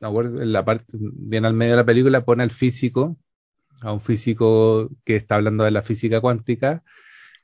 [0.00, 3.16] en la parte, bien al medio de la película, pone al físico,
[3.82, 6.82] a un físico que está hablando de la física cuántica,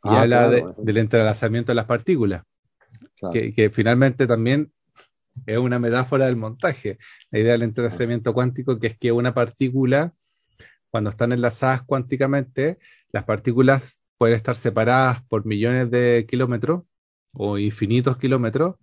[0.05, 2.43] y ah, habla del entrelazamiento de las partículas
[3.31, 4.73] que, finalmente también
[5.47, 6.99] es una metáfora del montaje.
[7.31, 10.13] La idea del entrelazamiento cuántico, que es que una partícula,
[10.91, 12.79] cuando están enlazadas cuánticamente,
[13.13, 16.83] las partículas pueden estar separadas por millones de kilómetros
[17.33, 18.77] o infinitos kilómetros,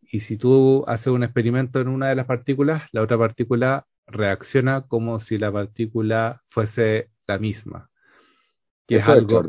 [0.00, 4.86] y si tú haces un experimento en una de las partículas, la otra partícula reacciona
[4.86, 7.90] como si la partícula fuese la misma
[8.86, 9.42] que es, algo,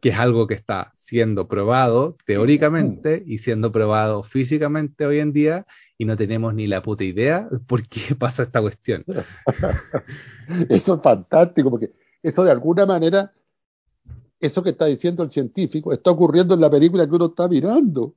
[0.00, 5.66] que es algo que está siendo probado teóricamente y siendo probado físicamente hoy en día
[5.98, 9.04] y no tenemos ni la puta idea por qué pasa esta cuestión.
[10.70, 13.32] eso es fantástico porque eso de alguna manera,
[14.40, 18.14] eso que está diciendo el científico, está ocurriendo en la película que uno está mirando.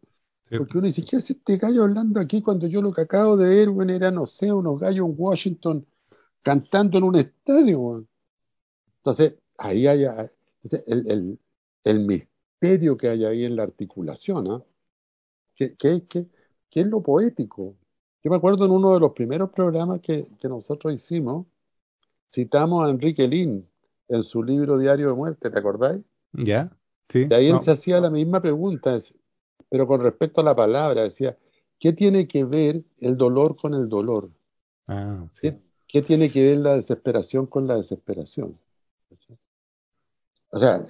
[0.49, 3.47] Porque uno dice, ¿qué hace este gallo hablando aquí cuando yo lo que acabo de
[3.47, 5.85] ver bueno, era, no sé, unos gallos en Washington
[6.41, 8.05] cantando en un estadio?
[8.97, 11.39] Entonces, ahí hay, el, el,
[11.83, 14.63] el, misterio que hay ahí en la articulación, ¿ah?
[15.55, 16.27] ¿Qué, qué, qué,
[16.71, 17.75] es lo poético?
[18.23, 21.45] Yo me acuerdo en uno de los primeros programas que, que nosotros hicimos,
[22.31, 23.67] citamos a Enrique Lin
[24.07, 26.01] en su libro Diario de Muerte, ¿te acordáis?
[26.31, 26.71] Ya,
[27.09, 27.25] sí.
[27.25, 28.99] De ahí él se hacía la misma pregunta,
[29.73, 31.35] pero con respecto a la palabra, decía,
[31.79, 34.29] ¿qué tiene que ver el dolor con el dolor?
[34.87, 35.49] Ah, sí.
[35.49, 38.55] ¿Qué, ¿Qué, tiene que ver la desesperación con la desesperación?
[40.51, 40.85] O sea,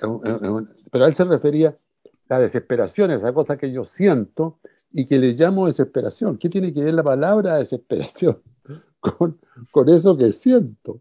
[0.92, 4.60] pero a él se refería a la desesperación, esa cosa que yo siento
[4.92, 6.38] y que le llamo desesperación.
[6.38, 8.42] ¿Qué tiene que ver la palabra desesperación
[9.00, 9.40] con,
[9.72, 11.00] con eso que siento?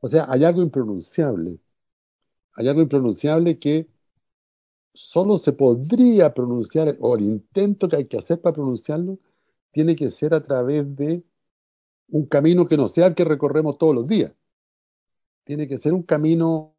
[0.00, 1.58] O sea, hay algo impronunciable.
[2.54, 3.91] Hay algo impronunciable que
[4.94, 9.18] solo se podría pronunciar, o el intento que hay que hacer para pronunciarlo,
[9.70, 11.24] tiene que ser a través de
[12.08, 14.32] un camino que no sea el que recorremos todos los días.
[15.44, 16.74] Tiene que ser un camino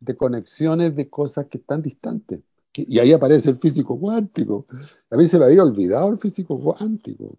[0.00, 2.40] de conexiones de cosas que están distantes.
[2.74, 4.66] Y ahí aparece el físico cuántico.
[5.10, 7.36] A mí se me había olvidado el físico cuántico.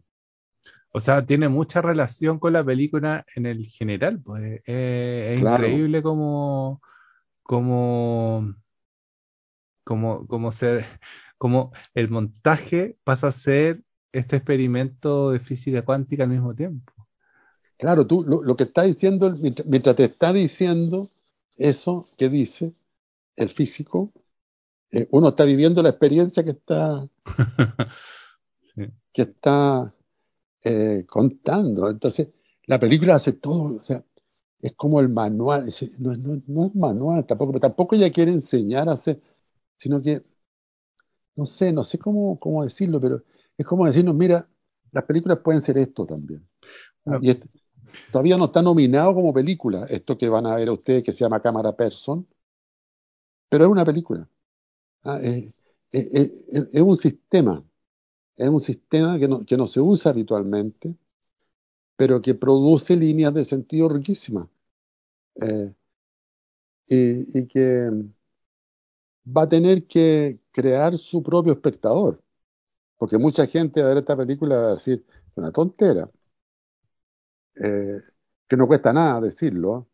[0.91, 6.81] O sea, tiene mucha relación con la película en el general, pues es increíble como,
[7.43, 8.55] como,
[9.89, 10.85] como, como ser,
[11.39, 16.93] como el montaje pasa a ser este experimento de física cuántica al mismo tiempo.
[17.75, 21.09] Claro, tú lo, que está diciendo, mientras, te está diciendo
[21.57, 22.71] eso que dice
[23.35, 24.11] el físico,
[24.91, 27.07] eh, uno está viviendo la experiencia que está,
[29.11, 29.91] que está
[30.63, 31.89] eh, contando.
[31.89, 32.27] Entonces,
[32.67, 34.03] la película hace todo, o sea,
[34.61, 38.93] es como el manual, no, no, es manual tampoco, pero tampoco ella quiere enseñar a
[38.93, 39.19] hacer,
[39.79, 40.23] sino que,
[41.35, 43.23] no sé, no sé cómo, cómo decirlo, pero
[43.57, 44.47] es como decirnos, mira,
[44.91, 46.47] las películas pueden ser esto también.
[47.21, 47.35] y
[48.11, 51.19] todavía no está nominado como película, esto que van a ver a ustedes que se
[51.19, 52.27] llama Cámara Person,
[53.49, 54.27] pero es una película.
[55.03, 55.51] Ah, es,
[56.81, 57.63] un sistema,
[58.37, 60.95] es un sistema que no, que no se usa habitualmente,
[61.95, 64.47] pero que produce líneas de sentido riquísimas.
[65.41, 65.73] Eh,
[66.87, 67.91] y, y, que
[69.25, 72.21] va a tener que crear su propio espectador.
[72.97, 76.09] Porque mucha gente a ver esta película va a decir, es una tontera.
[77.55, 78.01] Eh,
[78.47, 79.87] que no cuesta nada decirlo,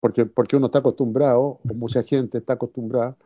[0.00, 3.16] porque, porque uno está acostumbrado, o mucha gente está acostumbrada,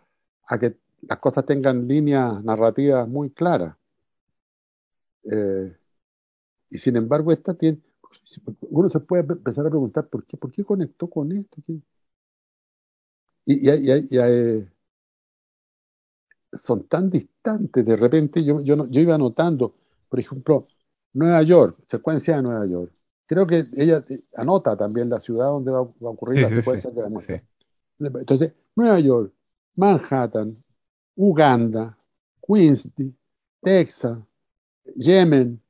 [0.47, 3.77] a que las cosas tengan líneas narrativas muy claras.
[5.25, 5.77] Eh,
[6.71, 7.81] y sin embargo, esta tiene.
[8.71, 11.63] Uno se puede empezar a preguntar por qué, por qué conectó con esto.
[13.45, 14.19] Y, y,
[16.53, 17.85] son tan distantes.
[17.85, 19.75] De repente yo, yo, yo iba anotando,
[20.09, 20.67] por ejemplo,
[21.13, 22.93] Nueva York, secuencia de Nueva York.
[23.27, 27.09] Creo que ella anota también la ciudad donde va, a ocurrir la secuencia de la
[27.09, 27.45] muerte.
[27.99, 29.33] Entonces, Nueva York,
[29.77, 30.57] Manhattan,
[31.15, 31.97] Uganda,
[32.41, 33.15] Queensland,
[33.63, 34.19] Texas,
[34.97, 35.61] Yemen,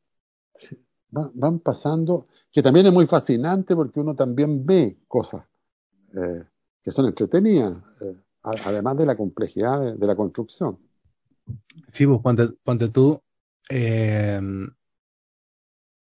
[1.10, 5.44] van, pasando, que también es muy fascinante porque uno también ve cosas
[6.14, 6.44] eh,
[6.82, 10.78] que son entretenidas, eh, además de la complejidad de, la construcción.
[11.88, 12.20] Sí, pues
[12.62, 13.20] ponte, tú,
[13.68, 14.40] eh,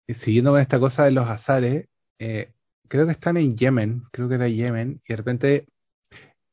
[0.09, 4.49] siguiendo con esta cosa de los azares, creo que están en Yemen, creo que era
[4.49, 5.67] Yemen, y de repente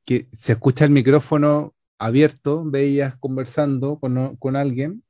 [0.06, 5.04] que se escucha el micrófono abierto, veías conversando con, con alguien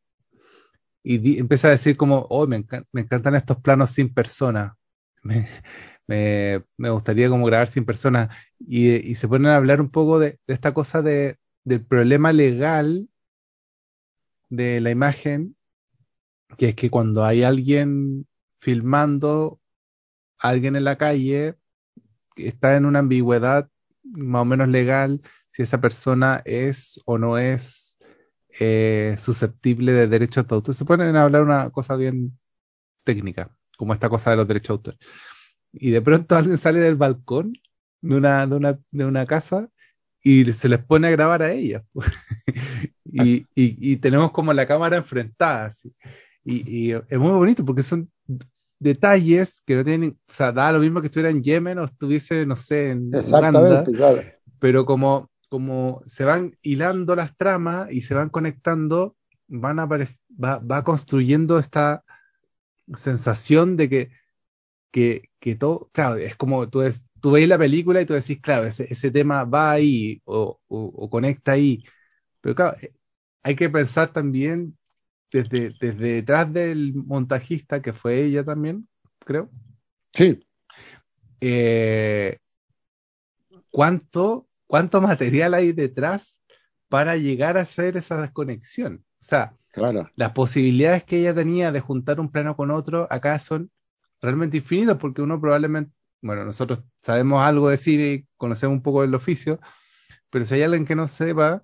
[1.04, 4.78] y empieza a decir como, oh, me, encantan estos planos sin persona.
[6.08, 8.30] Me, gustaría como grabar sin persona.
[8.60, 13.10] Y, se ponen a hablar un poco de, esta cosa de, del problema legal
[14.50, 15.56] de la imagen,
[16.58, 18.28] que es que cuando hay alguien
[18.60, 19.60] filmando
[20.38, 21.56] alguien en la calle,
[22.36, 23.70] está en una ambigüedad
[24.04, 27.98] más o menos legal si esa persona es o no es
[28.60, 30.76] eh, susceptible de derechos de autor.
[30.76, 32.38] Se ponen a hablar una cosa bien
[33.04, 34.96] técnica, como esta cosa de los derechos de autor.
[35.74, 37.54] Y de pronto alguien sale del balcón
[38.02, 39.70] de una, de una, de una casa
[40.22, 41.84] y se les pone a grabar a ella
[43.04, 45.70] y, y, tenemos como la cámara enfrentada.
[46.46, 48.10] Y, y, es muy bonito porque son
[48.80, 52.46] detalles que no tienen, o sea, da lo mismo que estuviera en Yemen o estuviese,
[52.46, 53.84] no sé, en Uganda,
[54.60, 59.16] pero como como se van hilando las tramas y se van conectando,
[59.48, 62.04] van a va, va construyendo esta
[62.96, 64.12] sensación de que,
[64.94, 68.40] que, que, todo, claro, es como tú, ves, tú veis la película y tú decís,
[68.40, 71.84] claro, ese, ese tema va ahí o, o, conecta ahí,
[72.40, 72.94] pero claro, eh,
[73.42, 74.78] hay que pensar también
[75.32, 78.88] desde, desde detrás del montajista, que fue ella también,
[79.26, 79.50] creo.
[80.14, 80.46] Sí.
[81.42, 82.38] Eh,
[83.72, 86.42] ¿Cuánto cuánto material hay detrás
[86.90, 89.06] para llegar a hacer esa desconexión.
[89.22, 89.56] O sea,
[90.16, 93.70] las posibilidades que ella tenía de juntar un plano con otro acá son
[94.24, 99.02] realmente infinitas porque uno probablemente, bueno, nosotros sabemos algo de cine y conocemos un poco
[99.02, 99.60] del oficio,
[100.30, 101.62] pero si hay alguien que no sepa,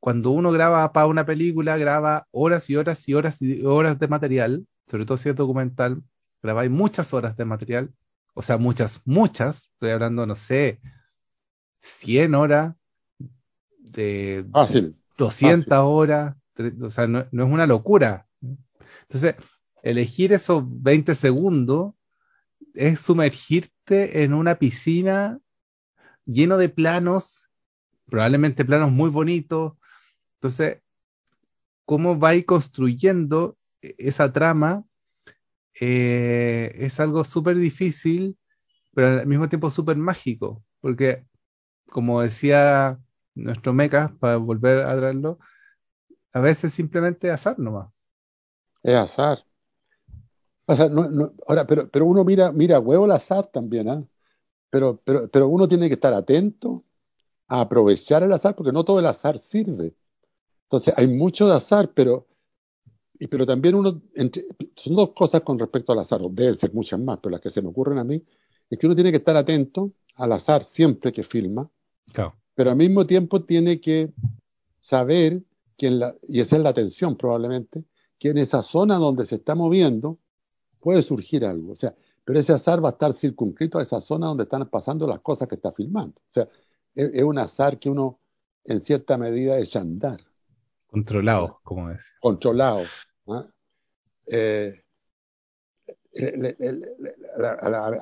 [0.00, 4.08] cuando uno graba para una película, graba horas y horas y horas y horas de
[4.08, 6.02] material, sobre todo si es documental,
[6.42, 7.92] grabáis muchas horas de material,
[8.34, 10.80] o sea, muchas, muchas, estoy hablando, no sé,
[11.78, 12.74] 100 horas,
[13.78, 14.44] de
[15.16, 16.36] 200 horas,
[16.82, 18.26] o sea, no, es una locura.
[19.02, 19.36] Entonces,
[19.82, 21.94] elegir esos 20 segundos
[22.74, 25.40] es sumergirte en una piscina
[26.24, 27.48] lleno de planos,
[28.06, 29.74] probablemente planos muy bonitos.
[30.34, 30.82] Entonces,
[31.84, 34.84] ¿cómo va ir construyendo esa trama?
[35.80, 38.36] Eh, es algo súper difícil,
[38.94, 41.24] pero al mismo tiempo súper mágico, porque
[41.90, 42.98] como decía
[43.34, 45.38] nuestro meca, para volver a traerlo,
[46.32, 47.88] a veces simplemente azar nomás.
[48.82, 49.44] Es azar.
[50.70, 54.04] O sea, no, no, ahora, pero, pero uno mira, mira huevo al azar también, ¿ah?
[54.70, 56.84] Pero, pero, pero uno tiene que estar atento
[57.48, 59.96] a aprovechar el azar, porque no todo el azar sirve.
[60.62, 62.28] Entonces, hay mucho de azar, pero,
[63.18, 64.44] y, pero también uno, entre,
[64.76, 67.50] son dos cosas con respecto al azar, o deben ser muchas más, pero las que
[67.50, 68.22] se me ocurren a mí,
[68.70, 71.68] es que uno tiene que estar atento al azar siempre que filma,
[72.12, 72.36] Claro.
[72.54, 74.12] pero al mismo tiempo tiene que
[74.78, 75.42] saber
[75.76, 77.82] que en la, y esa es la atención probablemente,
[78.20, 80.20] que en esa zona donde se está moviendo
[80.80, 81.72] puede surgir algo.
[81.72, 85.06] O sea, pero ese azar va a estar circunscrito a esa zona donde están pasando
[85.06, 86.20] las cosas que está filmando.
[86.20, 86.48] O sea,
[86.94, 88.18] es, es un azar que uno
[88.64, 90.20] en cierta medida a andar,
[90.86, 92.16] Controlado, como decía.
[92.20, 92.82] controlado.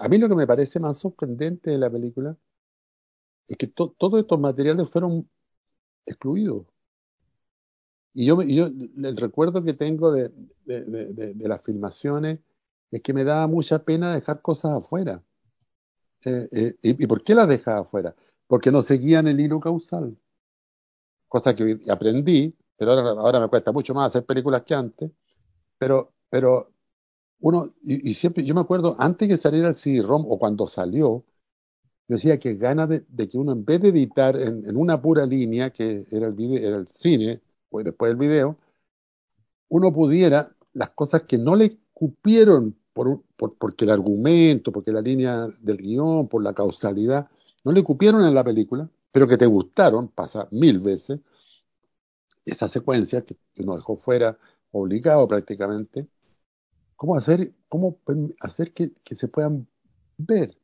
[0.01, 2.37] a mí lo que me parece más sorprendente de la película
[3.47, 5.29] es que to- todos estos materiales fueron
[6.05, 6.67] excluidos.
[8.15, 10.31] Y yo, yo el recuerdo que tengo de,
[10.65, 12.41] de- de- de- de las filmaciones
[12.91, 15.23] es que me daba mucha pena dejar cosas afuera.
[16.25, 18.15] Eh, eh, y, ¿y por qué las dejaba afuera?
[18.47, 20.17] Porque no seguían el hilo causal.
[21.29, 25.11] Cosa que aprendí, pero ahora, ahora me cuesta mucho más hacer películas que antes.
[25.79, 26.71] Pero, pero
[27.41, 31.25] uno, y, siempre, yo me acuerdo, antes que saliera el CD-ROM o cuando salió,
[32.09, 35.71] yo decía que ganas de, que uno en vez de editar en, una pura línea,
[35.71, 38.57] que era el video, era el cine, pues después el video,
[39.69, 42.77] uno pudiera las cosas que no le cupieron
[43.37, 47.29] por, porque el argumento, porque la línea del guion, por la causalidad,
[47.63, 51.21] no le cupieron en la película, pero que te gustaron, pasa mil veces,
[52.45, 54.37] esa secuencia que, que uno dejó fuera,
[54.73, 56.09] obligado prácticamente,
[56.97, 57.99] ¿cómo hacer, cómo
[58.41, 59.69] hacer que, que se puedan
[60.17, 60.59] ver?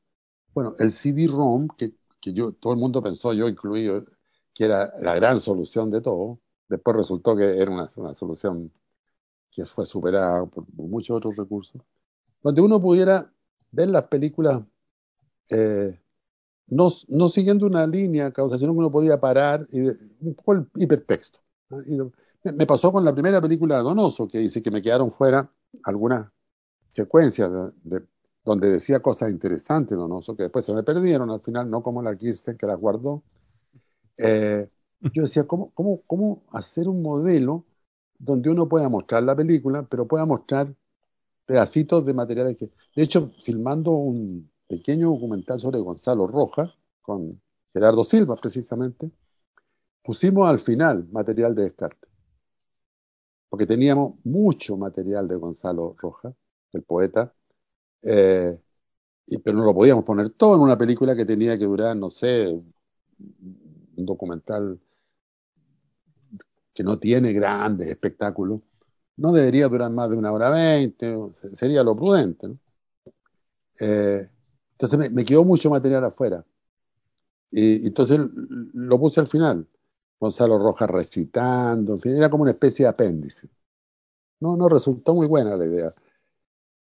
[0.55, 4.05] Bueno, el CD-ROM, que, que yo, todo el mundo pensó, yo incluido,
[4.53, 8.73] que era la gran solución de todo, después resultó que era una, una solución
[9.53, 11.81] que fue superada por, por muchos otros recursos,
[12.45, 13.33] donde uno pudiera
[13.73, 14.63] ver las películas
[15.51, 16.01] eh,
[16.69, 16.91] no,
[17.29, 19.81] siguiendo una línea causa, sino que uno podía parar y
[20.21, 21.41] un poco el hipertexto.
[22.45, 25.51] me, pasó con la primera película de Donoso, que dice que me quedaron fuera
[25.85, 26.31] algunas
[26.91, 28.07] secuencias de, de-
[28.45, 32.17] donde decía cosas interesantes Donoso, que después se me perdieron al final, no como la
[32.17, 33.25] quise, que las guardó.
[34.17, 34.69] Eh,
[35.13, 37.67] yo decía, ¿cómo, cómo, ¿cómo hacer un modelo
[38.19, 40.75] donde uno pueda mostrar la película, pero pueda mostrar
[41.47, 42.71] pedacitos de materiales que...
[42.97, 46.71] De hecho, filmando un pequeño documental sobre Gonzalo Rojas,
[47.03, 47.41] con
[47.73, 49.11] Gerardo Silva precisamente,
[50.03, 52.09] pusimos al final material de descarte,
[53.49, 56.35] porque teníamos mucho material de Gonzalo Rojas,
[56.73, 57.33] el poeta,
[58.03, 58.59] eh,
[59.27, 62.11] y, pero no lo podíamos poner todo en una película que tenía que durar, no
[62.11, 64.79] sé, un documental
[66.75, 68.61] que no tiene grandes espectáculos,
[69.17, 71.17] no debería durar más de una hora veinte,
[71.55, 72.59] sería lo prudente, ¿no?
[73.81, 74.29] Eh,
[74.73, 76.45] entonces me, me quedó mucho material afuera.
[77.51, 78.19] Y, entonces
[78.73, 79.67] lo puse al final.
[80.19, 83.49] Gonzalo Rojas recitando, en fin, era como una especie de apéndice.
[84.41, 85.95] No, no resultó muy buena la idea.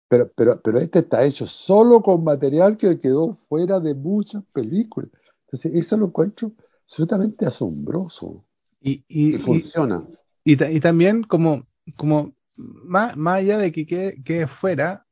[0.07, 5.11] Pero, pero, pero este está hecho solo con material que quedó fuera de muchas películas.
[5.45, 6.51] Entonces, eso lo encuentro
[6.83, 8.43] absolutamente asombroso.
[8.81, 10.03] Y, y, Y funciona.
[10.43, 11.63] y también como,
[11.95, 15.05] como más, más allá de que quede, quede fuera,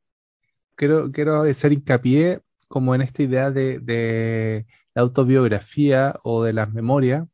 [0.76, 6.72] quiero, quiero hacer hincapié como en esta idea de, de la autobiografía o de las
[6.72, 7.26] memorias,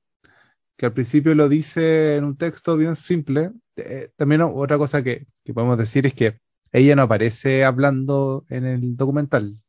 [0.76, 3.53] que al principio lo dice en un texto bien simple.
[3.76, 6.40] Eh, también otra cosa que, que podemos decir es que
[6.72, 9.61] ella no aparece hablando en el documental,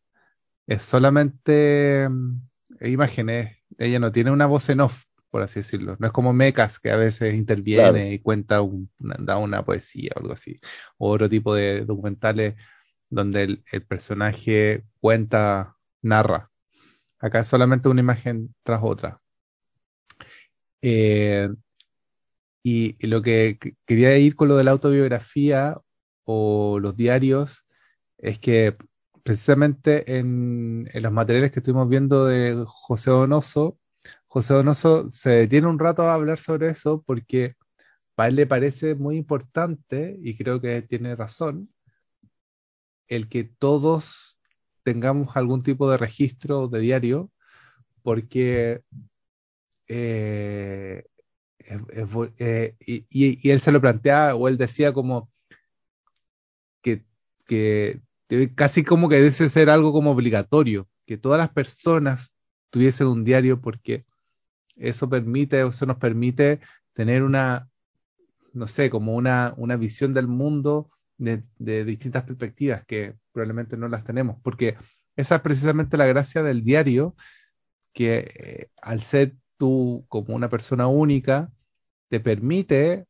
[0.67, 2.41] es solamente mm,
[2.82, 5.05] imágenes, ella no tiene una voz en off,
[5.36, 5.98] por así decirlo.
[6.00, 8.14] No es como Mecas, que a veces interviene Claro.
[8.14, 10.60] y cuenta un- una, da una poesía o algo así.
[10.98, 12.56] O otro tipo de documentales
[13.10, 16.52] donde el, el personaje cuenta, narra.
[17.20, 19.22] Acá es solamente una imagen tras otra.
[20.82, 21.50] Eh,
[22.64, 25.76] y, y lo que que quería ir con lo de la autobiografía
[26.26, 27.66] o los diarios
[28.18, 28.76] es que
[29.24, 33.80] precisamente en, en los materiales que estuvimos viendo de José Donoso,
[34.28, 37.56] José Donoso se detiene un rato a hablar sobre eso porque
[38.16, 41.70] para él le parece muy importante, y creo que tiene razón,
[43.08, 44.39] el que todos
[44.84, 47.32] tengamos algún tipo de registro de diario,
[48.03, 48.82] porque
[49.88, 51.03] eh,
[52.39, 55.32] eh, y, él se lo planteaba, o él decía como
[56.82, 57.03] que,
[58.56, 62.35] casi como que debe ser algo como obligatorio, que todas las personas
[62.70, 64.05] tuviesen un diario porque
[64.76, 66.59] eso permite, eso nos permite
[66.93, 67.70] tener una,
[68.53, 74.03] no sé, como una, una visión del mundo de, distintas perspectivas que probablemente no las
[74.03, 74.78] tenemos, porque
[75.16, 77.16] esa es precisamente la gracia del diario,
[77.93, 81.51] que eh, al ser tú como una persona única,
[82.09, 83.05] te permite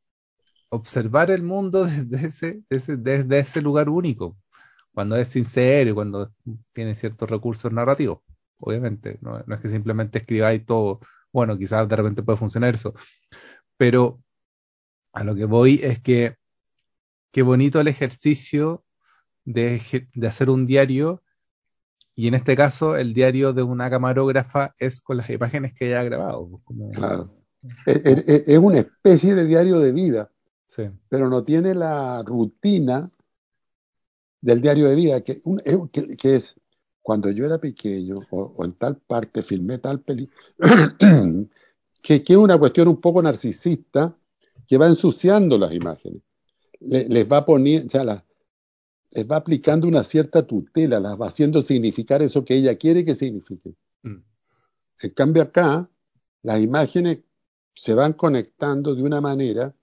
[0.70, 4.38] observar el mundo desde ese, desde ese lugar único,
[4.93, 6.34] cuando es sincero y cuando
[6.74, 8.20] tiene ciertos recursos narrativos,
[8.60, 10.99] obviamente, no, no es que simplemente escribáis todo,
[11.32, 12.93] bueno, quizás de repente puede funcionar eso,
[13.78, 14.22] pero
[15.14, 16.36] a lo que voy es que
[17.32, 18.86] qué bonito el ejercicio
[19.45, 19.82] de,
[20.28, 21.24] hacer un diario
[22.16, 25.99] y en este caso el diario de una camarógrafa es con las imágenes que ella
[25.99, 26.62] ha grabado.
[26.66, 27.36] Pues, claro.
[27.86, 30.32] Es, una especie de diario de vida,
[31.10, 33.10] pero no tiene la rutina
[34.41, 35.41] del diario de vida, que,
[36.18, 36.56] que, es
[37.06, 40.41] cuando yo era pequeño o, en tal parte filmé tal película,
[42.01, 44.18] que, que es una cuestión un poco narcisista
[44.68, 46.24] que va ensuciando las imágenes.
[46.80, 48.26] les va poniendo, o sea,
[49.12, 53.14] les va aplicando una cierta tutela, las va haciendo significar eso que ella quiere que
[53.14, 53.76] signifique.
[54.01, 54.24] Mm.
[55.03, 55.88] En cambio acá,
[56.41, 57.20] las imágenes
[57.76, 59.76] se van conectando de una manera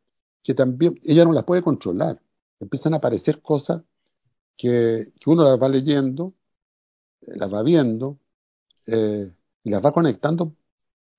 [0.42, 2.20] que también ella no las puede controlar.
[2.58, 3.84] Empiezan a aparecer cosas
[4.56, 6.34] que, uno las va leyendo,
[7.26, 8.18] las va viendo
[8.86, 9.30] eh,
[9.64, 10.54] y las va conectando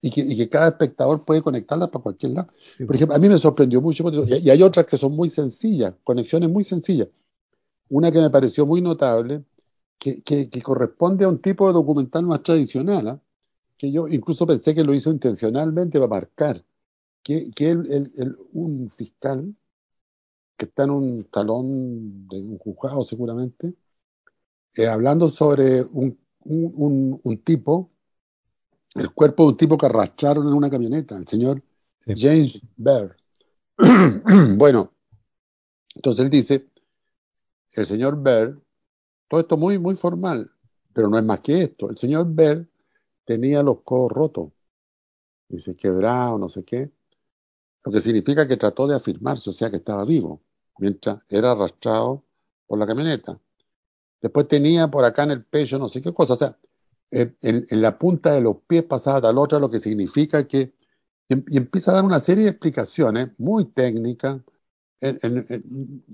[0.02, 2.50] y que, cada espectador puede conectarlas para cualquier lado.
[2.86, 6.50] Por ejemplo, a mí me sorprendió mucho, y hay otras que son muy sencillas, conexiones
[6.50, 7.08] muy sencillas.
[7.88, 9.46] Una que me pareció muy notable,
[9.98, 13.22] que, corresponde a un tipo de documental más tradicional, ¿ah?
[13.78, 16.66] que yo incluso pensé que lo hizo intencionalmente para marcar,
[17.24, 17.74] que, que
[18.52, 19.56] un fiscal
[20.58, 23.74] que está en un salón de un juzgado seguramente,
[24.76, 27.94] eh, hablando sobre un, un tipo
[28.96, 31.62] el cuerpo de un tipo que arrastraron en una camioneta, el señor
[32.06, 33.16] James Baird.
[34.58, 34.94] bueno,
[35.96, 36.68] entonces él dice,
[37.72, 38.60] el señor Baird,
[39.28, 40.52] todo esto muy, muy formal,
[40.94, 41.90] pero no es más que esto.
[41.90, 42.68] El señor Baird
[43.26, 44.52] tenía los codos rotos,
[45.48, 46.92] dice quebrado, no sé qué,
[47.86, 50.42] lo que significa que trató de afirmarse, o sea que estaba vivo,
[50.78, 52.24] mientras era arrastrado
[52.68, 53.40] por la camioneta.
[54.24, 56.58] Después tenía por acá en el pecho no sé qué cosa, o sea,
[57.12, 60.74] en, la punta de los pies pasada tal otra, lo que significa que,
[61.28, 64.42] y empieza a dar una serie de explicaciones muy técnicas,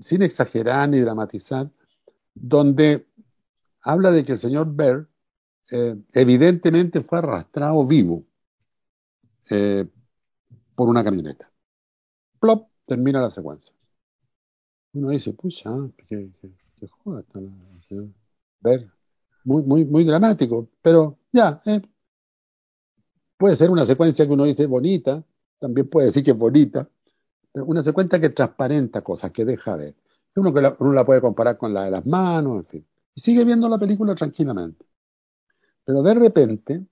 [0.02, 1.70] sin exagerar ni dramatizar,
[2.34, 3.06] donde
[3.80, 5.06] habla de que el señor Baird
[5.70, 8.24] eh, evidentemente fue arrastrado vivo
[9.50, 9.86] eh,
[10.74, 11.48] por una camioneta.
[12.40, 13.72] Plop, termina la secuencia.
[14.94, 15.70] Uno dice, pucha,
[16.08, 17.50] qué, qué, joda está la
[17.90, 18.08] señor
[18.60, 18.88] Baird
[19.44, 21.80] muy, muy, muy dramático, pero ya, eh,
[23.36, 25.22] puede ser una secuencia que uno dice bonita,
[25.58, 26.88] también puede decir que es bonita,
[27.52, 29.94] pero una secuencia que transparenta cosas, que deja ver.
[30.36, 32.86] Uno que la, uno la puede comparar con la de las manos, en fin.
[33.14, 34.86] Y sigue viendo la película tranquilamente.
[35.84, 36.86] Pero de repente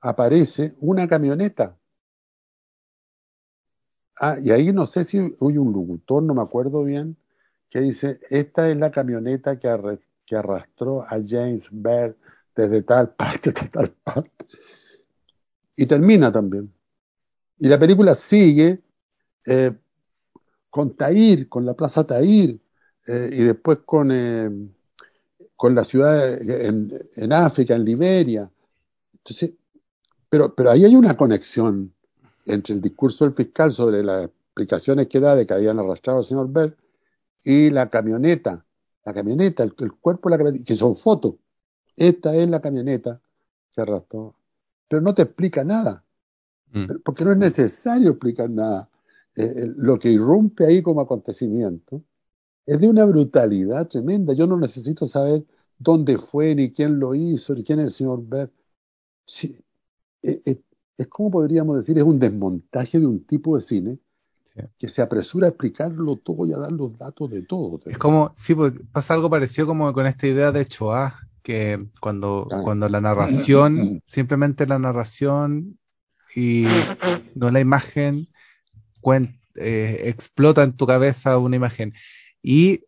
[0.00, 1.76] aparece una camioneta.
[4.20, 7.16] Ah, y ahí no sé si hay un locutor, no me acuerdo bien,
[7.70, 12.14] que dice, esta es la camioneta que, que arrastró a James Baird
[12.54, 14.46] desde tal parte hasta tal parte.
[15.76, 16.72] Y termina también.
[17.58, 18.80] Y la película sigue
[19.46, 19.72] eh,
[20.70, 22.60] con Tahir, con la plaza Tahir,
[23.06, 24.50] eh, y después con, eh,
[25.54, 28.50] con la ciudad en, en, África, en Liberia.
[29.12, 29.52] Entonces,
[30.28, 31.92] pero, pero ahí hay una conexión
[32.46, 36.24] entre el discurso del fiscal sobre las explicaciones que da de que habían arrastrado al
[36.24, 36.74] señor Baird
[37.46, 38.66] y la camioneta
[39.06, 41.36] la camioneta, el, cuerpo de la camioneta, que son fotos.
[41.96, 43.20] Esta es la camioneta
[43.72, 44.34] que arrastró.
[44.88, 46.04] Pero no te explica nada,
[46.72, 47.02] mm.
[47.04, 48.90] porque no es necesario explicar nada.
[49.36, 52.02] Eh, eh, lo que irrumpe ahí como acontecimiento
[52.66, 54.34] es de una brutalidad tremenda.
[54.34, 55.44] Yo no necesito saber
[55.78, 58.52] dónde fue, ni quién lo hizo, ni quién es el señor Bert.
[59.26, 59.56] Sí,
[60.22, 60.60] eh,
[60.96, 63.98] es como podríamos decir, es un desmontaje de un tipo de cine
[64.78, 67.80] que se apresura a explicarlo todo y a dar los datos de todo.
[67.86, 72.48] Es como, sí, pues, pasa algo parecido como con esta idea de Choa, que cuando,
[72.64, 75.78] cuando la narración, simplemente la narración
[76.34, 76.66] y
[77.34, 78.28] no la imagen,
[79.54, 81.94] eh, explota en tu cabeza una imagen.
[82.42, 82.84] Y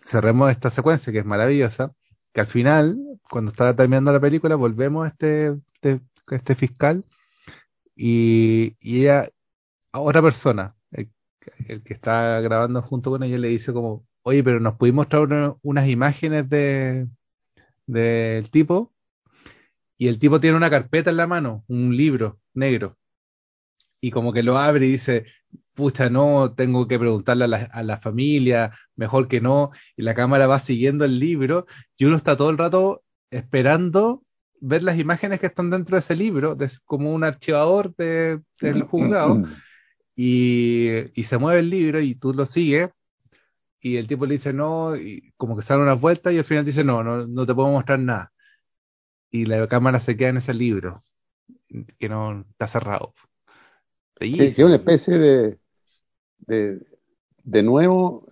[0.00, 1.92] cerremos esta secuencia que es maravillosa,
[2.32, 2.98] que al final,
[3.30, 6.00] cuando estaba terminando la película, volvemos a este, este,
[6.30, 7.04] este fiscal
[7.96, 9.28] y, y ella,
[9.92, 10.74] a otra persona,
[11.68, 15.56] el que está grabando junto con ella le dice como, oye, pero nos pudimos mostrar
[15.62, 17.08] unas imágenes de
[17.86, 18.92] del tipo
[19.98, 22.98] y el tipo tiene una carpeta en la mano, un libro negro.
[24.00, 25.26] y como que lo abre y dice,
[25.74, 30.14] pucha, no, tengo que preguntarle a la, a la, familia, mejor que no, y la
[30.14, 31.66] cámara va siguiendo el libro,
[31.96, 34.24] y uno está todo el rato esperando
[34.60, 38.82] ver las imágenes que están dentro de ese libro, de, como un archivador de, del
[38.82, 39.44] juzgado,
[40.14, 42.90] y, y, se mueve el libro y tú lo sigues,
[43.80, 46.64] y el tipo le dice no, y como que sale una vuelta y al final
[46.64, 48.32] dice no, no, no te puedo mostrar nada.
[49.30, 51.02] Y la cámara se queda en ese libro,
[51.98, 53.14] que no está cerrado.
[54.20, 55.58] Sí, es una especie de,
[56.40, 56.86] de,
[57.42, 58.26] de nuevo,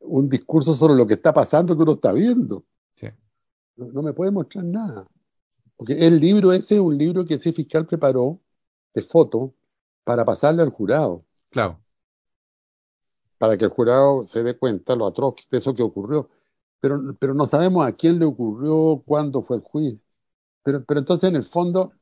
[0.00, 2.64] un discurso sobre lo que está pasando que uno está viendo.
[2.94, 3.08] Sí.
[3.76, 5.06] No, no, me puede mostrar nada.
[5.76, 8.40] Porque el libro ese es un libro que ese fiscal preparó
[8.94, 9.54] de foto
[10.06, 11.24] para pasarle al jurado.
[11.50, 11.80] Claro.
[13.38, 16.30] Para que el jurado se dé cuenta lo atroz de eso que ocurrió.
[16.78, 19.98] Pero, pero no sabemos a quién le ocurrió, cuándo fue el juicio.
[20.62, 21.92] Pero, pero entonces, en el fondo,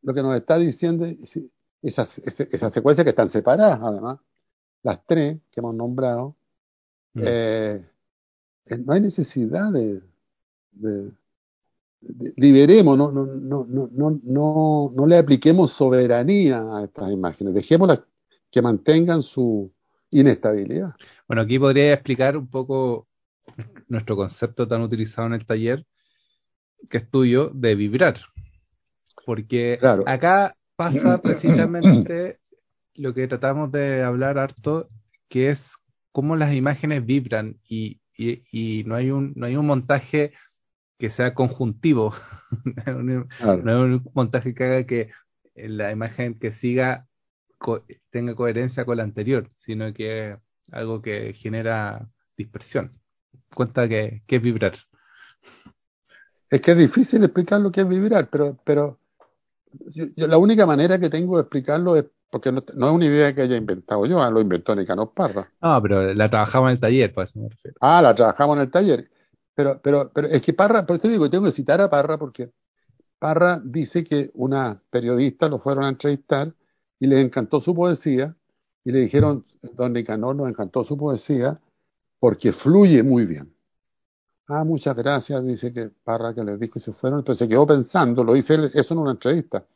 [0.00, 1.38] lo que nos está diciendo es
[1.82, 4.18] esas, esas secuencias que están separadas, además,
[4.82, 6.34] las tres que hemos nombrado,
[7.12, 7.22] mm.
[7.22, 7.86] eh,
[8.78, 10.00] no hay necesidad de,
[12.36, 18.00] liberemos, no, no, no, no, no, no le apliquemos soberanía a estas imágenes, dejémoslas
[18.50, 19.72] que mantengan su
[20.10, 20.94] inestabilidad.
[21.26, 23.08] Bueno, aquí podría explicar un poco
[23.88, 25.86] nuestro concepto tan utilizado en el taller,
[26.90, 28.20] que es tuyo, de vibrar.
[29.24, 30.04] Porque claro.
[30.06, 32.40] acá pasa precisamente
[32.94, 34.88] lo que tratamos de hablar harto,
[35.28, 35.76] que es
[36.10, 40.32] cómo las imágenes vibran y, y, y no, hay un, no hay un montaje
[41.02, 42.14] que sea conjuntivo,
[42.86, 45.10] no es un montaje que haga que
[45.56, 47.08] la imagen que siga
[47.58, 50.38] co tenga coherencia con la anterior, sino que es
[50.70, 52.92] algo que genera dispersión.
[53.52, 54.74] Cuenta que, que es vibrar.
[56.48, 59.00] Es que es difícil explicar lo que es vibrar, pero, pero
[59.72, 63.06] yo, yo, la única manera que tengo de explicarlo es porque no, no, es una
[63.06, 65.50] idea que haya inventado yo, lo inventó Nicanor Parra.
[65.60, 67.76] No, pero la trabajamos en el taller, pues me refiero.
[67.80, 69.11] Ah, la trabajamos en el taller.
[69.54, 72.52] Pero, pero, pero es que Parra, por eso digo, tengo que citar a Parra porque
[73.18, 76.54] Parra dice que una periodista lo fueron a entrevistar
[76.98, 78.34] y les encantó su poesía
[78.84, 81.60] y le dijeron, don Nicanor nos encantó su poesía
[82.18, 83.54] porque fluye muy bien.
[84.48, 87.20] Ah, muchas gracias, dice que Parra que les dijo y se fueron.
[87.20, 89.66] Entonces se quedó pensando, lo dice él, eso en una entrevista.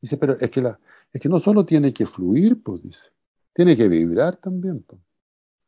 [0.00, 0.78] Dice, pero es que, la,
[1.12, 3.10] es que no solo tiene que fluir, pues dice,
[3.52, 4.82] tiene que vibrar también.
[4.82, 5.00] Pues.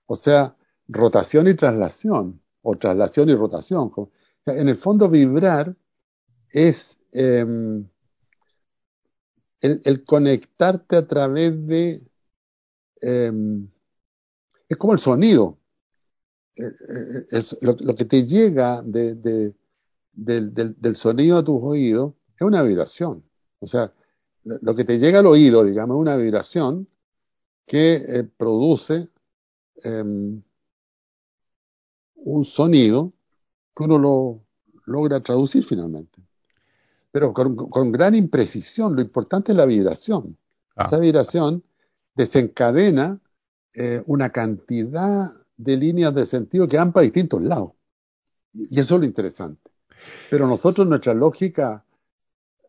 [0.06, 0.56] O sea,
[0.88, 3.90] rotación y traslación, o traslación y rotación.
[4.46, 5.74] En el fondo vibrar
[6.50, 7.46] es eh,
[9.60, 12.02] el, conectarte a través de...
[13.00, 13.32] Eh,
[14.68, 15.56] es como el sonido.
[16.54, 19.54] Es, lo, lo, que te llega de, de,
[20.12, 23.24] del, del, sonido a tus oídos es una vibración.
[23.60, 23.92] O sea,
[24.44, 26.86] lo que te llega al oído, digamos, es una vibración
[27.66, 29.08] que eh, produce
[29.84, 30.40] eh,
[32.24, 33.12] un sonido
[33.74, 34.40] que uno lo
[34.86, 36.20] logra traducir finalmente.
[37.10, 40.36] Pero con, con gran imprecisión, lo importante es la vibración.
[40.76, 40.86] Ah.
[40.86, 41.62] Esa vibración
[42.14, 43.20] desencadena
[43.74, 47.72] eh, una cantidad de líneas de sentido que van para distintos lados.
[48.52, 49.70] Y eso es lo interesante.
[50.30, 51.84] Pero nosotros, nuestra lógica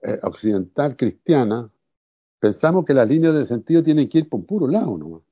[0.02, 1.70] eh, occidental cristiana,
[2.39, 5.24] pensamos que las líneas de sentido tienen que ir por un puro lado ¿no?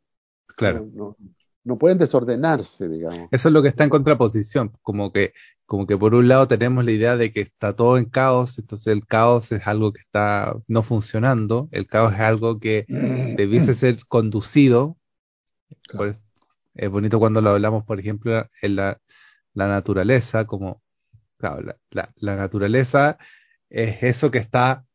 [0.56, 0.88] Claro.
[0.94, 1.30] No, no,
[1.68, 3.28] no, pueden desordenarse, digamos.
[3.32, 5.34] Eso es lo que está en contraposición, como que,
[5.66, 8.88] como que por un lado tenemos la idea de que está todo en caos, entonces
[8.88, 13.98] el caos es algo que está no funcionando, el caos es algo que debiese ser
[14.08, 14.98] conducido.
[15.88, 16.14] Claro.
[16.74, 19.00] Es bonito cuando lo hablamos, por ejemplo, en la,
[19.54, 20.82] la naturaleza, como,
[21.38, 23.18] claro, la, la, la naturaleza
[23.70, 24.87] es eso que está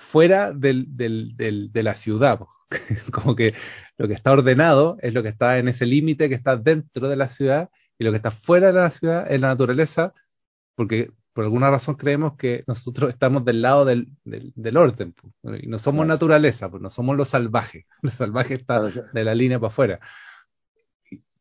[0.00, 2.40] fuera del, del, del, de la ciudad.
[3.12, 3.54] Como que
[3.98, 7.16] lo que está ordenado es lo que está en ese límite que está dentro de
[7.16, 10.14] la ciudad y lo que está fuera de la ciudad es la naturaleza,
[10.74, 15.14] porque por alguna razón creemos que nosotros estamos del lado del, del, del orden
[15.60, 16.14] y no somos claro.
[16.14, 17.86] naturaleza, pues no somos los salvajes.
[18.02, 19.08] Los salvajes están claro.
[19.12, 20.00] de la línea para afuera.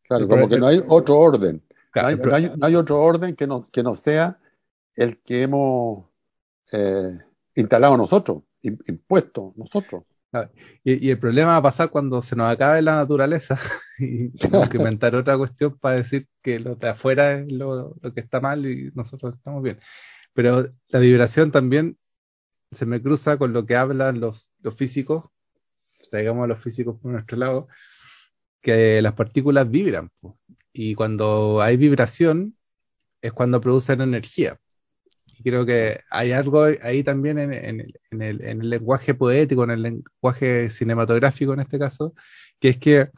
[0.04, 1.64] Claro, como que no hay otro orden.
[1.92, 4.40] Claro, no, hay, no, hay, no, hay, otro orden que no, que no sea
[4.96, 6.06] el que hemos
[6.72, 7.20] eh,
[7.56, 10.04] instalado nosotros, impuesto nosotros.
[10.84, 13.60] Y, el problema va a pasar cuando se nos acabe la naturaleza
[14.00, 18.14] y tenemos que inventar otra cuestión para decir que lo de afuera es lo, lo,
[18.14, 19.80] que está mal y nosotros estamos bien.
[20.34, 21.98] Pero la vibración también
[22.72, 25.30] se me cruza con lo que hablan los, los físicos,
[26.12, 27.68] traigamos a los físicos por nuestro lado,
[28.62, 30.12] que las partículas vibran.
[30.72, 32.56] Y cuando hay vibración
[33.22, 34.60] es cuando producen energía
[35.44, 39.72] creo que hay algo ahí también en, en, en, el, en, el, lenguaje poético, en
[39.72, 42.14] el lenguaje cinematográfico en este caso,
[42.60, 43.10] que es que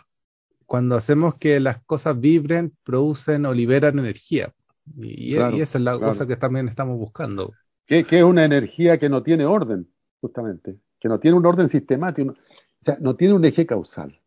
[0.71, 4.53] cuando hacemos que las cosas vibren, producen o liberan energía.
[4.95, 6.07] Y, claro, y esa es la claro.
[6.07, 7.53] cosa que también estamos buscando.
[7.85, 9.89] Que, que, es una energía que no tiene orden,
[10.21, 14.17] justamente, que no tiene un orden sistemático, o sea, no tiene un eje causal.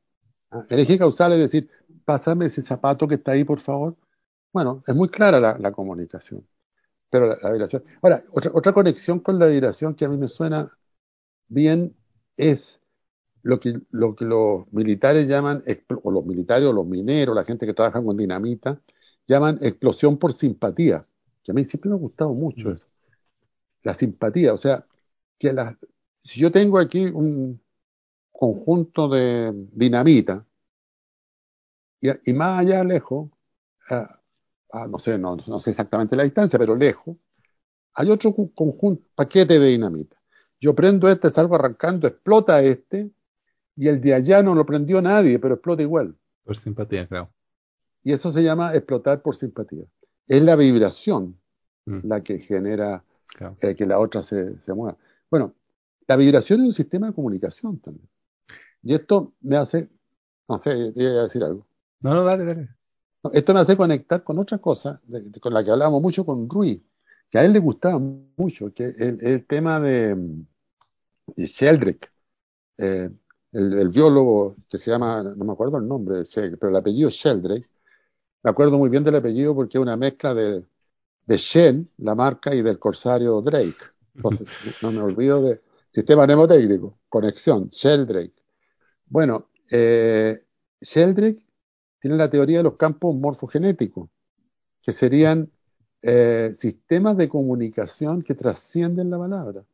[0.50, 0.66] ¿Ah?
[0.68, 1.70] El eje causal es decir,
[2.04, 3.96] pásame ese zapato que está ahí, por favor.
[4.52, 6.46] Bueno, es muy clara la, la comunicación,
[7.14, 7.84] pero la, la, vibración.
[8.02, 10.76] Ahora, otra, otra conexión con la vibración que a mí me suena
[11.46, 11.94] bien
[12.36, 12.80] es
[13.42, 15.62] lo que, lo que los militares llaman,
[16.02, 18.80] o los militares o los mineros, la gente que trabaja con dinamita,
[19.28, 21.06] llaman explosión por simpatía,
[21.44, 22.88] que a mí siempre me ha gustado mucho eso.
[23.84, 24.84] La simpatía, o sea,
[25.38, 25.78] que la,
[26.20, 27.60] si yo tengo aquí un
[28.32, 30.44] conjunto de dinamita,
[32.00, 33.30] y, y más allá lejos,
[33.88, 34.20] ah,
[34.88, 37.16] no sé, no, no sé exactamente la distancia, pero lejos,
[37.94, 40.16] hay otro conjunto, paquete de dinamita.
[40.60, 43.10] Yo prendo este, salgo arrancando, explota este,
[43.76, 46.16] y el de allá no lo prendió nadie, pero explota igual.
[46.44, 47.30] Por simpatía, claro.
[48.02, 49.84] Y eso se llama explotar por simpatía.
[50.26, 51.38] Es la vibración
[51.86, 52.00] mm.
[52.04, 53.56] la que genera claro.
[53.60, 54.96] eh, que la otra se, se mueva.
[55.30, 55.54] Bueno,
[56.06, 58.08] la vibración es un sistema de comunicación también.
[58.82, 59.88] Y esto me hace,
[60.48, 61.66] no sé, te iba a decir algo.
[62.00, 62.68] No, no, dale, dale.
[63.32, 66.48] Esto me hace conectar con otra cosa, de, de, con la que hablábamos mucho con
[66.48, 66.84] Rui,
[67.30, 70.14] que a él le gustaba mucho, que el, el tema de,
[71.26, 72.08] de Sheldrake.
[72.78, 73.10] Eh,
[73.52, 77.68] el, el, biólogo que se llama, no me acuerdo el nombre, pero el apellido Sheldrake,
[78.42, 80.64] me acuerdo muy bien del apellido porque es una mezcla de,
[81.26, 83.76] de Shell, la marca, y del corsario Drake.
[84.14, 84.48] Entonces,
[84.82, 88.34] no me olvido de sistema mnemotécnico, conexión, Sheldrake.
[89.06, 90.44] Bueno, eh,
[90.80, 91.44] Sheldrake
[92.04, 94.10] tiene la teoría de los campos morfogenéticos,
[94.82, 95.50] que serían
[96.02, 99.64] eh, sistemas de comunicación que trascienden la palabra.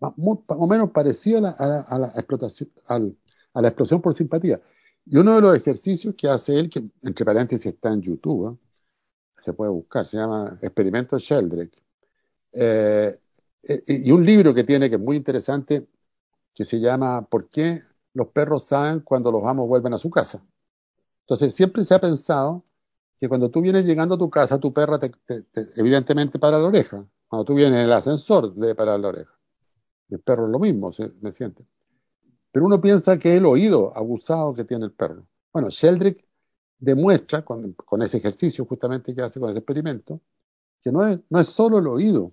[0.00, 4.62] Más o menos parecido a la, explosión por simpatía.
[5.04, 9.42] Y uno de los ejercicios que hace él, que entre paréntesis está en YouTube, ¿eh?
[9.42, 11.82] se puede buscar, se llama Experimento Sheldrake.
[12.50, 13.20] Eh,
[13.88, 15.86] y un libro que tiene que es muy interesante,
[16.54, 17.82] que se llama ¿Por qué
[18.14, 20.42] los perros saben cuando los amos vuelven a su casa?
[21.26, 22.64] Entonces, siempre se ha pensado
[23.18, 26.58] que cuando tú vienes llegando a tu casa, tu perra te, te, te, evidentemente para
[26.58, 27.06] la oreja.
[27.28, 29.32] Cuando tú vienes en el ascensor, debe parar la oreja.
[30.10, 31.64] El perro es lo mismo, se, me siente.
[32.52, 35.26] Pero uno piensa que es el oído abusado que tiene el perro.
[35.52, 36.24] Bueno, Sheldrick
[36.78, 40.20] demuestra con, con, ese ejercicio justamente que hace con ese experimento,
[40.82, 42.32] que no es, no es solo el oído,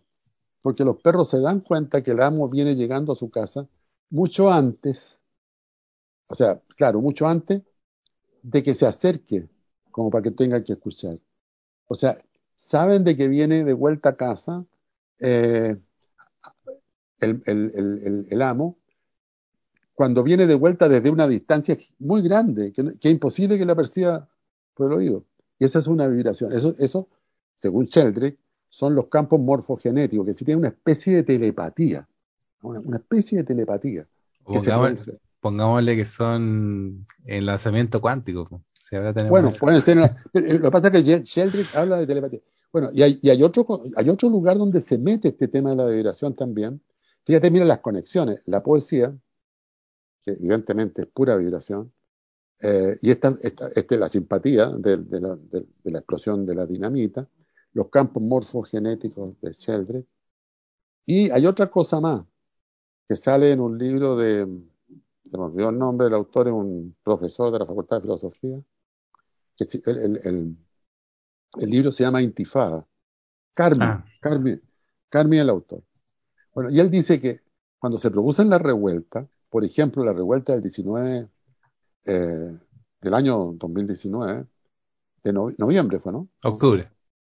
[0.61, 3.67] porque los perros se dan cuenta que el amo viene llegando a su casa
[4.09, 5.17] mucho antes,
[6.27, 7.63] o sea, claro, mucho antes
[8.43, 9.47] de que se acerque,
[9.91, 11.17] como para que tenga que escuchar.
[11.87, 12.17] O sea,
[12.55, 14.65] saben de que viene de vuelta a casa
[15.19, 15.77] eh,
[17.19, 18.77] el, el, el, el, amo,
[19.93, 23.75] cuando viene de vuelta desde una distancia muy grande, que, que, es imposible que la
[23.75, 24.27] perciba
[24.73, 25.25] por el oído.
[25.59, 26.51] Y esa es una vibración.
[26.53, 27.07] Eso, eso
[27.61, 28.39] según Sheldrake,
[28.69, 32.07] son los campos morfogenéticos, que sí tienen una especie de telepatía.
[32.63, 34.07] Una, especie de telepatía.
[34.47, 38.63] Que Pongámosle, pongámosle, que son el lanzamiento cuántico.
[39.29, 39.97] Bueno, pueden ser.
[40.33, 42.39] Lo que pasa es que Sheldrake habla de telepatía.
[42.71, 43.65] Bueno, y hay, y hay, otro,
[43.95, 46.81] hay otro lugar donde se mete este tema de la vibración también.
[47.25, 48.41] Fíjate, mira las conexiones.
[48.45, 49.13] La poesía,
[50.23, 51.91] que evidentemente es pura vibración,
[52.59, 56.55] eh, y esta, esta, esta, la simpatía de, de, la, de, de, la, explosión de
[56.55, 57.27] la dinamita,
[57.73, 60.07] los campos morfogenéticos de Sheldrake,
[61.05, 62.23] y hay otra cosa más
[63.07, 64.47] que sale en un libro de,
[65.31, 68.61] se me olvidó el nombre del autor, es un profesor de la Facultad de Filosofía,
[69.55, 70.57] que el, el, el,
[71.57, 72.85] el libro se llama Intifada.
[73.53, 74.05] Carmen, ah.
[74.19, 74.61] Carmen,
[75.09, 75.83] Carmen el autor.
[76.53, 77.39] Bueno, y él dice que
[77.79, 81.29] cuando se producen las revueltas, por ejemplo, la revuelta del 19,
[82.05, 82.57] eh,
[83.01, 84.45] del año 2019,
[85.23, 86.27] de no, noviembre fue, ¿no?
[86.43, 86.89] Octubre.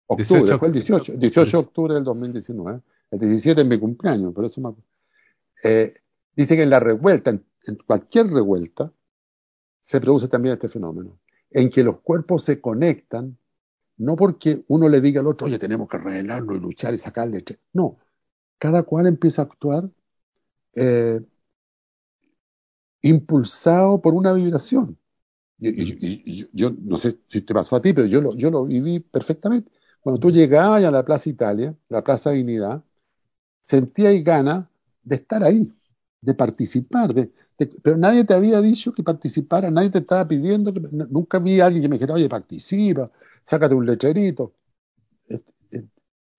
[0.08, 2.82] Octubre, 18, fue el 18, 18 de octubre del 2019.
[3.12, 4.74] El 17 es mi cumpleaños, pero eso me
[5.64, 5.96] eh,
[6.36, 8.92] dice que en la revuelta, en, en, cualquier revuelta,
[9.80, 11.20] se produce también este fenómeno,
[11.52, 13.38] en que los cuerpos se conectan,
[13.98, 17.44] no porque uno le diga al otro, oye, tenemos que arreglarlo y luchar y sacarle.
[17.74, 17.98] No,
[18.58, 19.90] cada cual empieza a actuar
[20.76, 21.22] eh,
[23.02, 24.98] impulsado por una vibración.
[25.60, 28.50] Y, y, y, yo no sé si te pasó a ti, pero yo lo, yo
[28.52, 29.72] lo viví perfectamente.
[30.02, 32.84] Cuando tú llegabas a la Plaza Italia, la Plaza Dignidad,
[33.64, 34.68] sentías ganas
[35.04, 35.74] de estar ahí,
[36.22, 37.32] de participar, de,
[37.84, 41.66] pero nadie te había dicho que participara, nadie te estaba pidiendo, que, nunca vi a
[41.66, 43.12] alguien que me dijera, oye, participa,
[43.46, 44.54] sácate un lecherito.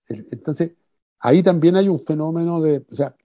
[0.07, 0.71] Entonces,
[1.19, 3.15] ahí también hay un fenómeno de, o sea,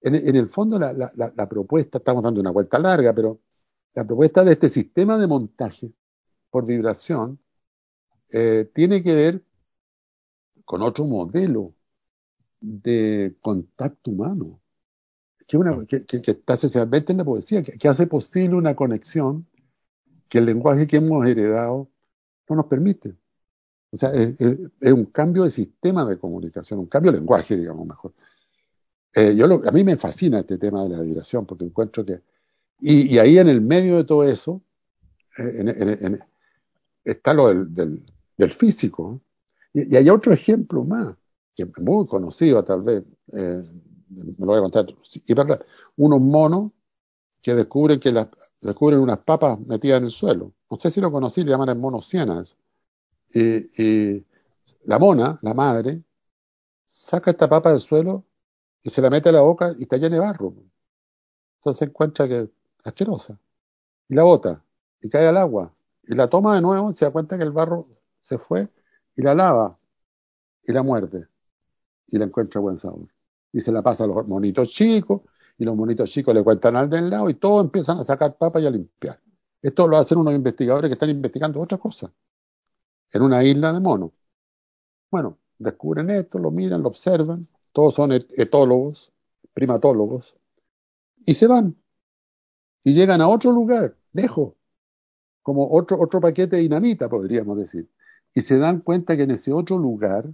[0.00, 3.40] en, el fondo la, la, propuesta, estamos dando una vuelta larga, pero
[3.94, 5.92] la propuesta de este sistema de montaje
[6.50, 7.40] por vibración
[8.32, 9.44] eh, tiene que ver
[10.64, 11.74] con otro modelo
[12.60, 14.60] de contacto humano,
[15.48, 19.46] que, una, que, que, está esencialmente en la poesía, que, hace posible una conexión
[20.28, 21.88] que el lenguaje que hemos heredado
[22.50, 23.16] no nos permite.
[23.90, 28.12] O sea, es, un cambio de sistema de comunicación, un cambio de lenguaje, digamos mejor.
[29.14, 32.20] Eh, yo a mí me fascina este tema de la vibración, porque encuentro que...
[32.80, 34.60] Y, ahí en el medio de todo eso
[35.38, 36.18] eh,
[37.04, 38.04] está lo del,
[38.54, 39.22] físico.
[39.72, 41.16] Y, hay otro ejemplo más
[41.56, 43.64] que muy conocido tal vez, eh,
[44.10, 45.64] me lo voy a contar, y verdad,
[45.96, 46.72] unos monos
[47.42, 48.28] que descubren que las,
[48.60, 50.52] descubren unas papas metidas en el suelo.
[50.70, 52.56] No sé si lo conocí, le llaman el mono cienas.
[53.34, 54.26] Y, y
[54.84, 56.02] la mona, la madre,
[56.86, 58.24] saca esta papa del suelo
[58.82, 60.54] y se la mete a la boca y está llena de barro.
[61.58, 62.48] Entonces encuentra que es
[62.84, 63.38] asquerosa.
[64.08, 64.64] Y la bota
[65.00, 65.74] y cae al agua.
[66.04, 67.88] Y la toma de nuevo y se da cuenta que el barro
[68.20, 68.68] se fue
[69.14, 69.78] y la lava
[70.62, 71.28] y la muerde
[72.06, 73.08] y le encuentra buen sabor.
[73.52, 75.22] Y se la pasa a los monitos chicos,
[75.58, 78.62] y los monitos chicos le cuentan al del lado, y todos empiezan a sacar papas
[78.62, 79.20] y a limpiar.
[79.62, 82.12] Esto lo hacen unos investigadores que están investigando otra cosa,
[83.12, 84.12] en una isla de monos.
[85.10, 89.12] Bueno, descubren esto, lo miran, lo observan, todos son etólogos,
[89.52, 90.36] primatólogos,
[91.24, 91.76] y se van.
[92.82, 94.54] Y llegan a otro lugar, lejos,
[95.42, 97.88] como otro, otro paquete de dinamita, podríamos decir.
[98.34, 100.28] Y se dan cuenta que en ese otro lugar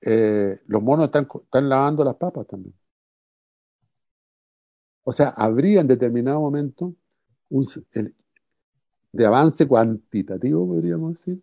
[0.00, 2.74] eh, los monos están, están lavando las papas también.
[5.04, 6.94] O sea, habría en determinado momento
[7.48, 7.64] un,
[9.12, 11.40] de avance cuantitativo, podríamos decir,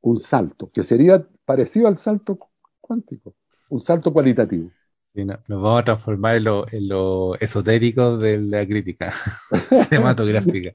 [0.00, 2.38] un salto, que sería parecido al salto
[2.80, 3.34] cuántico,
[3.70, 4.70] un salto cualitativo.
[5.14, 9.12] nos vamos a transformar en lo, esotérico de la crítica
[9.70, 10.72] cinematográfica.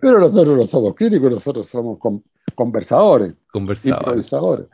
[0.00, 1.98] Pero nosotros no somos críticos, nosotros somos
[2.54, 4.66] conversadores, conversadores.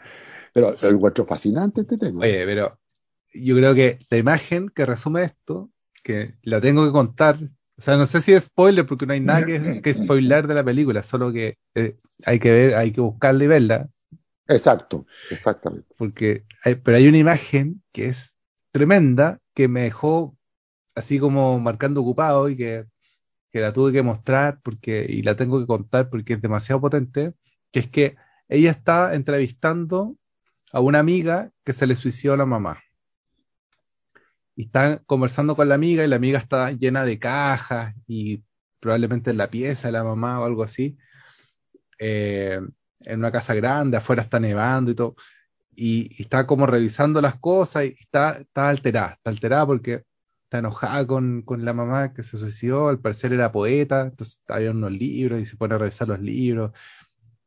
[0.52, 2.24] Pero el encuentro fascinante este tema.
[2.24, 2.78] Oye, pero
[3.32, 5.70] yo creo que la imagen que resume esto,
[6.02, 7.36] que la tengo que contar,
[7.78, 10.54] o sea, no sé si es spoiler porque no hay nada que, que spoiler de
[10.54, 13.88] la película, solo que eh, hay que ver, hay que buscarla y verla.
[14.48, 15.94] Exacto, exactamente.
[15.96, 18.34] Porque hay, pero hay una imagen que es
[18.72, 20.36] tremenda que me dejó
[20.94, 22.84] así como marcando ocupado y que,
[23.50, 27.34] que la tuve que mostrar porque y la tengo que contar porque es demasiado potente,
[27.70, 28.16] que es que
[28.48, 30.16] ella está entrevistando
[30.72, 32.82] a una amiga que se le suicidó a la mamá.
[34.56, 38.44] Y están conversando con la amiga y la amiga está llena de cajas y
[38.78, 40.98] probablemente en la pieza de la mamá o algo así.
[41.98, 42.60] Eh,
[43.04, 45.16] en una casa grande, afuera está nevando y todo.
[45.74, 50.04] Y, está como revisando las cosas y está, está alterada, está alterada porque
[50.44, 54.72] está enojada con, con, la mamá que se suicidó, al parecer era poeta, entonces había
[54.72, 56.72] unos libros y se pone a revisar los libros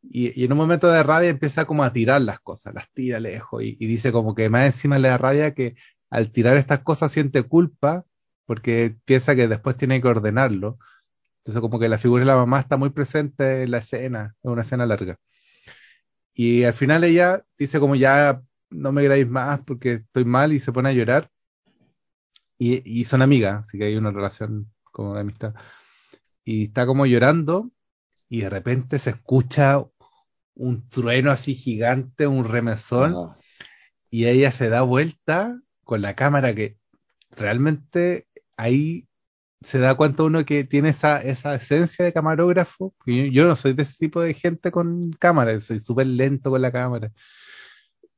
[0.03, 3.63] y, en un momento de rabia empieza como a tirar las cosas, las tira lejos
[3.63, 5.75] y, dice como que más encima le da rabia que
[6.09, 8.05] al tirar estas cosas siente culpa
[8.45, 10.77] porque piensa que después tiene que ordenarlo.
[11.39, 14.51] Entonces como que la figura de la mamá está muy presente en la escena, en
[14.51, 15.17] una escena larga.
[16.33, 20.59] Y al final ella dice como ya no me queráis más porque estoy mal y
[20.59, 21.29] se pone a llorar.
[22.57, 25.53] Y, y son amigas, así que hay una relación como de amistad.
[26.45, 27.71] Y está como llorando
[28.33, 29.85] y de repente se escucha
[30.55, 33.35] un trueno así gigante, un remesón,
[34.09, 36.77] y ella se da vuelta con la cámara que
[37.31, 38.27] realmente
[38.57, 39.07] ahí
[39.61, 42.93] se da cuenta uno que tiene esa, esa esencia de camarógrafo.
[43.05, 46.71] Yo, no soy de ese tipo de gente con cámara, soy súper lento con la
[46.71, 47.11] cámara.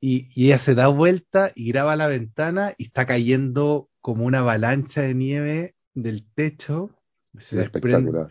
[0.02, 4.40] Y, y, ella se da vuelta y graba la ventana y está cayendo como una
[4.40, 6.92] avalancha de nieve del techo.
[7.38, 8.28] Se espectacular.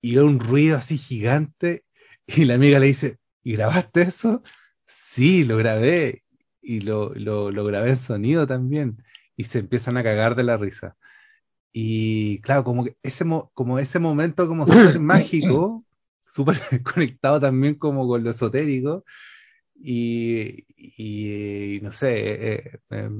[0.00, 1.84] Y un ruido así gigante.
[2.26, 4.42] Y la amiga le dice, ¿y grabaste eso?
[4.86, 6.22] Sí, lo grabé
[6.60, 9.02] y lo, lo, lo grabé en sonido también.
[9.36, 10.96] Y se empiezan a cagar de la risa.
[11.72, 13.24] Y claro, como que ese,
[13.54, 15.84] como ese momento como súper mágico,
[16.26, 19.04] súper conectado también como con lo esotérico.
[19.74, 23.10] Y, y, no sé, eh, eh,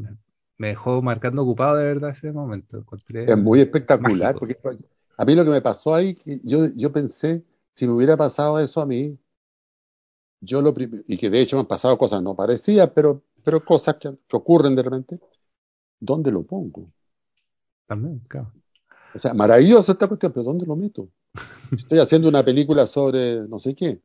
[0.58, 2.84] me dejó marcando ocupado de verdad ese momento.
[3.08, 4.56] es muy espectacular, porque
[5.16, 7.42] a mí lo que me pasó ahí, yo, yo pensé,
[7.74, 9.18] si me hubiera pasado eso a mí,
[10.42, 13.96] yo lo y que de hecho me han pasado cosas no parecidas, pero, pero cosas
[13.96, 15.20] que, ocurren de repente,
[16.00, 16.90] ¿dónde lo pongo?
[17.86, 18.52] También, claro.
[19.14, 21.08] O sea, maravilloso esta cuestión, pero ¿dónde lo meto?
[21.72, 24.02] Estoy haciendo una película sobre no sé qué.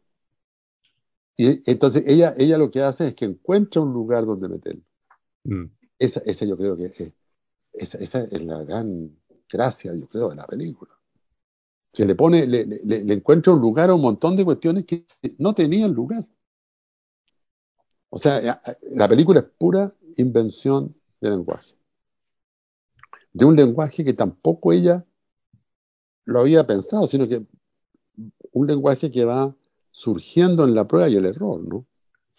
[1.36, 4.84] Y entonces ella, ella lo que hace es que encuentra un lugar donde meterlo.
[5.44, 5.66] Mm.
[5.98, 7.14] Esa, esa yo creo que
[7.74, 9.18] esa, esa es la gran
[9.50, 10.97] gracia, yo creo, de la película.
[11.98, 15.08] Que le pone, le, le, le encuentra un lugar a un montón de cuestiones que
[15.40, 16.28] no tenían lugar.
[18.10, 21.74] O sea, la película es pura invención de lenguaje.
[23.34, 25.06] De un lenguaje que tampoco ella
[26.26, 27.42] lo había pensado, sino que
[28.52, 29.56] un lenguaje que va
[29.90, 31.88] surgiendo en la prueba y el error, ¿no?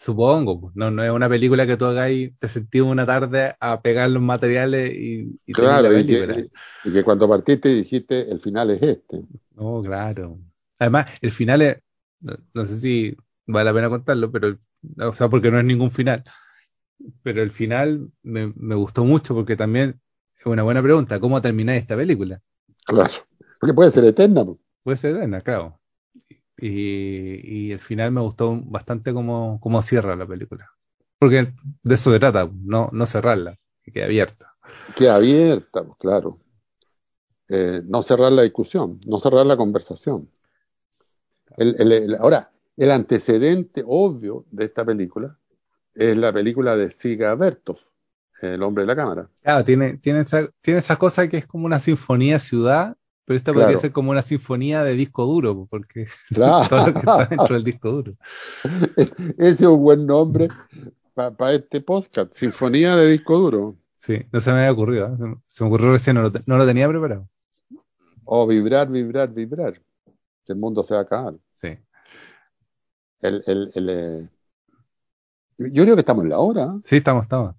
[0.00, 3.82] Supongo, pues, no, no es una película que tú hagáis, te sentís una tarde a
[3.82, 6.48] pegar los materiales y, y claro, y que,
[6.84, 9.24] y que, cuando partiste dijiste el final es este.
[9.58, 10.38] No, claro.
[10.78, 11.78] Además, el final es,
[12.20, 14.58] no, sé si vale la pena contarlo, pero,
[15.00, 16.24] o sea, porque no es ningún final.
[17.22, 20.00] Pero el final me, me gustó mucho porque también
[20.38, 22.40] es una buena pregunta, ¿cómo termináis esta película?
[22.84, 23.12] Claro,
[23.60, 24.44] porque puede ser eterna.
[24.44, 24.58] Pues.
[24.84, 25.80] Puede ser eterna, claro.
[26.56, 30.70] Y, el final me gustó bastante cómo, cómo cierra la película.
[31.18, 31.52] Porque
[31.82, 34.54] de eso se trata, no, no cerrarla, que quede abierta.
[34.96, 36.38] Queda abierta, claro.
[37.48, 40.28] Eh, no cerrar la discusión, no cerrar la conversación.
[42.18, 45.36] ahora, el antecedente obvio de esta película
[45.94, 47.78] es la película de Siga Bertov,
[48.42, 49.28] El hombre de la cámara.
[49.42, 52.96] Claro, tiene, tiene, esa, tiene esa cosa que es como una sinfonía ciudad
[53.28, 56.66] pero esta podría ser como una sinfonía de disco duro, porque claro.
[56.70, 58.14] todo lo que está dentro del disco duro.
[59.36, 60.48] Ese es un buen nombre
[61.14, 63.76] para este podcast, Sinfonía de Disco Duro.
[63.98, 65.16] Sí, no se me había ocurrido, ¿eh?
[65.44, 67.28] se, me ocurrió recién, no lo, tenía preparado.
[68.30, 69.74] O vibrar, vibrar, vibrar.
[70.44, 71.34] Que el mundo se va a acabar.
[71.54, 71.78] Sí.
[73.20, 74.28] El, el, el, eh,
[75.56, 76.64] Yo creo que estamos en la hora.
[76.64, 76.80] ¿eh?
[76.84, 77.54] Sí, estamos, estamos.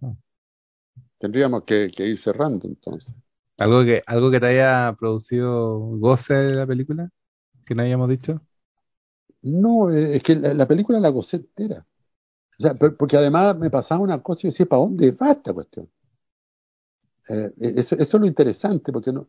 [1.18, 3.14] Tendríamos que ir cerrando entonces.
[3.58, 7.10] ¿Algo que, algo que te haya producido goce de la película?
[7.66, 8.40] ¿Que no hayamos dicho?
[9.42, 11.84] No, eh, es que la, película la gocé entera.
[12.60, 15.52] O sea, porque además me pasaba una cosa y yo decía, ¿para dónde va esta
[15.52, 15.90] cuestión?
[17.28, 19.28] Eh, eso, eso, es lo interesante, porque no,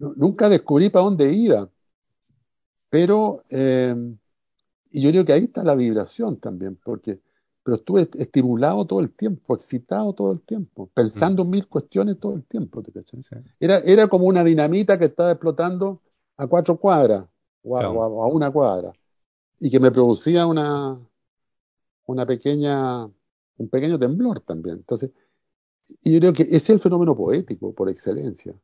[0.00, 1.68] nunca descubrí para dónde iba.
[2.88, 7.20] Pero, y yo creo que ahí está la vibración también, porque
[7.62, 12.34] pero estuve estimulado todo el tiempo, excitado todo el tiempo, pensando en mil cuestiones todo
[12.34, 12.82] el tiempo.
[13.58, 16.00] Era, era como una dinamita que estaba explotando
[16.36, 17.26] a cuatro cuadras
[17.62, 18.92] o a, una cuadra
[19.58, 20.98] y que me producía una,
[22.06, 24.76] una pequeña, un pequeño temblor también.
[24.76, 25.10] Entonces,
[26.00, 28.54] y yo creo que ese es el fenómeno poético por excelencia,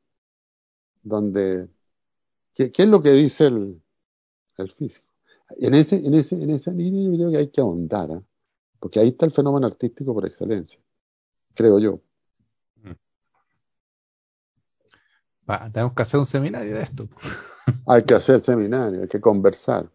[1.07, 1.69] donde,
[2.53, 3.81] ¿qué, es lo que dice el,
[4.59, 5.07] el físico?
[5.59, 8.11] En, ese, en, ese, en esa línea yo creo que hay que ahondar.
[8.11, 8.21] ¿eh?
[8.81, 10.81] Porque ahí está el fenómeno artístico por excelencia,
[11.55, 12.01] creo yo.
[12.83, 12.93] Mm.
[15.73, 17.09] tenemos que hacer un seminario de esto.
[17.87, 19.89] hay que hacer seminario, hay que conversar.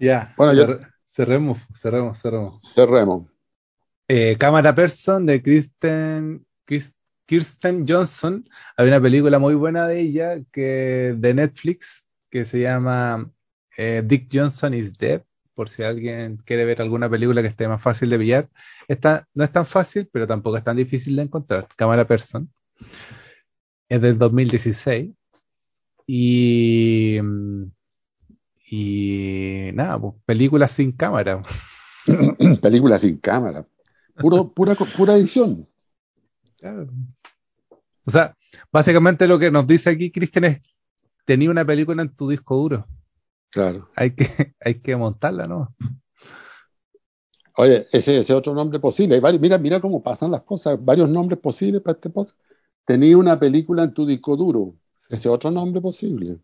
[0.00, 2.62] Ya, bueno, cerremos, cerremos, cerremos.
[2.62, 3.26] Cerremos.
[4.08, 6.46] Eh, Cámara Person de Kristen,
[7.28, 8.48] Kirsten Johnson.
[8.78, 13.30] Hay una película muy buena de ella que de Netflix que se llama
[13.76, 15.22] eh, Dick Johnson is Dead
[15.54, 18.48] por si alguien quiere ver alguna película que esté más fácil de pillar.
[18.86, 21.68] Esta no es tan fácil, pero tampoco es tan difícil de encontrar.
[21.76, 22.50] Cámara Person.
[23.90, 25.10] Es del 2016.
[26.06, 27.18] Y.
[28.70, 29.70] Y.
[29.74, 31.42] Nada, pues, película sin cámara.
[32.62, 33.66] película sin cámara.
[34.16, 35.68] Puro, pura, pura edición.
[38.08, 38.34] O sea,
[38.72, 40.62] básicamente lo que nos dice aquí Cristian es:
[41.26, 42.86] tenía una película en tu disco duro.
[43.50, 43.90] Claro.
[43.94, 44.24] Hay que,
[44.60, 45.76] hay que montarla, ¿no?
[47.58, 49.20] Oye, ese es otro nombre posible.
[49.38, 50.82] mira, mira cómo pasan las cosas.
[50.82, 52.34] Varios nombres posibles para este post.
[52.86, 54.74] Tenía una película en tu disco duro.
[55.10, 56.38] Ese otro nombre posible.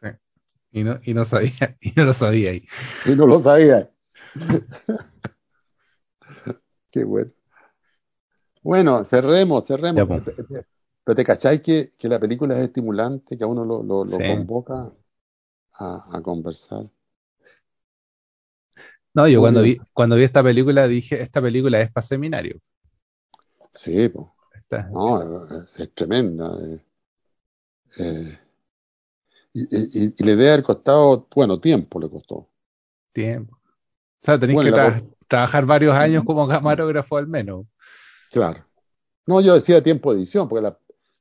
[0.00, 0.08] Sí.
[0.72, 2.66] Y no, y no sabía, y no lo sabía ahí.
[3.04, 3.90] Y no lo sabía.
[6.90, 7.32] Qué bueno.
[8.62, 10.06] Bueno, cerremos, cerremos.
[10.06, 10.24] Pues.
[11.06, 14.18] Pero te cacháis que, que, la película es estimulante, que a uno lo, lo, lo
[14.18, 14.90] convoca
[15.74, 16.90] a, conversar.
[19.14, 22.58] No, yo cuando vi, cuando vi esta película dije, esta película es para seminario.
[23.72, 24.26] Sí, pues.
[24.90, 25.46] No,
[25.78, 26.50] es, tremenda.
[26.64, 26.80] Eh,
[28.00, 28.38] eh,
[29.52, 32.48] y, le debe haber costado, bueno, tiempo le costó.
[33.12, 33.54] Tiempo.
[33.54, 37.64] O sea, tenéis que trabajar varios años como camarógrafo al menos.
[38.32, 38.66] Claro.
[39.24, 40.74] No, yo decía tiempo de edición, porque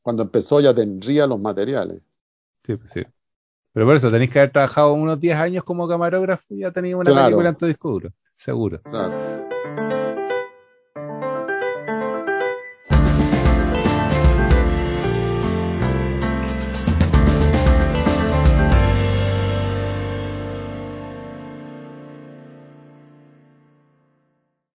[0.06, 2.00] cuando empezó ya tendría los materiales.
[2.62, 3.04] Sí, pues sí.
[3.74, 6.94] Pero por eso tenéis que haber trabajado unos 10 años como camarógrafo y ya tenéis
[6.94, 8.84] una película en tu disco duro, seguro.
[8.84, 9.95] Claro.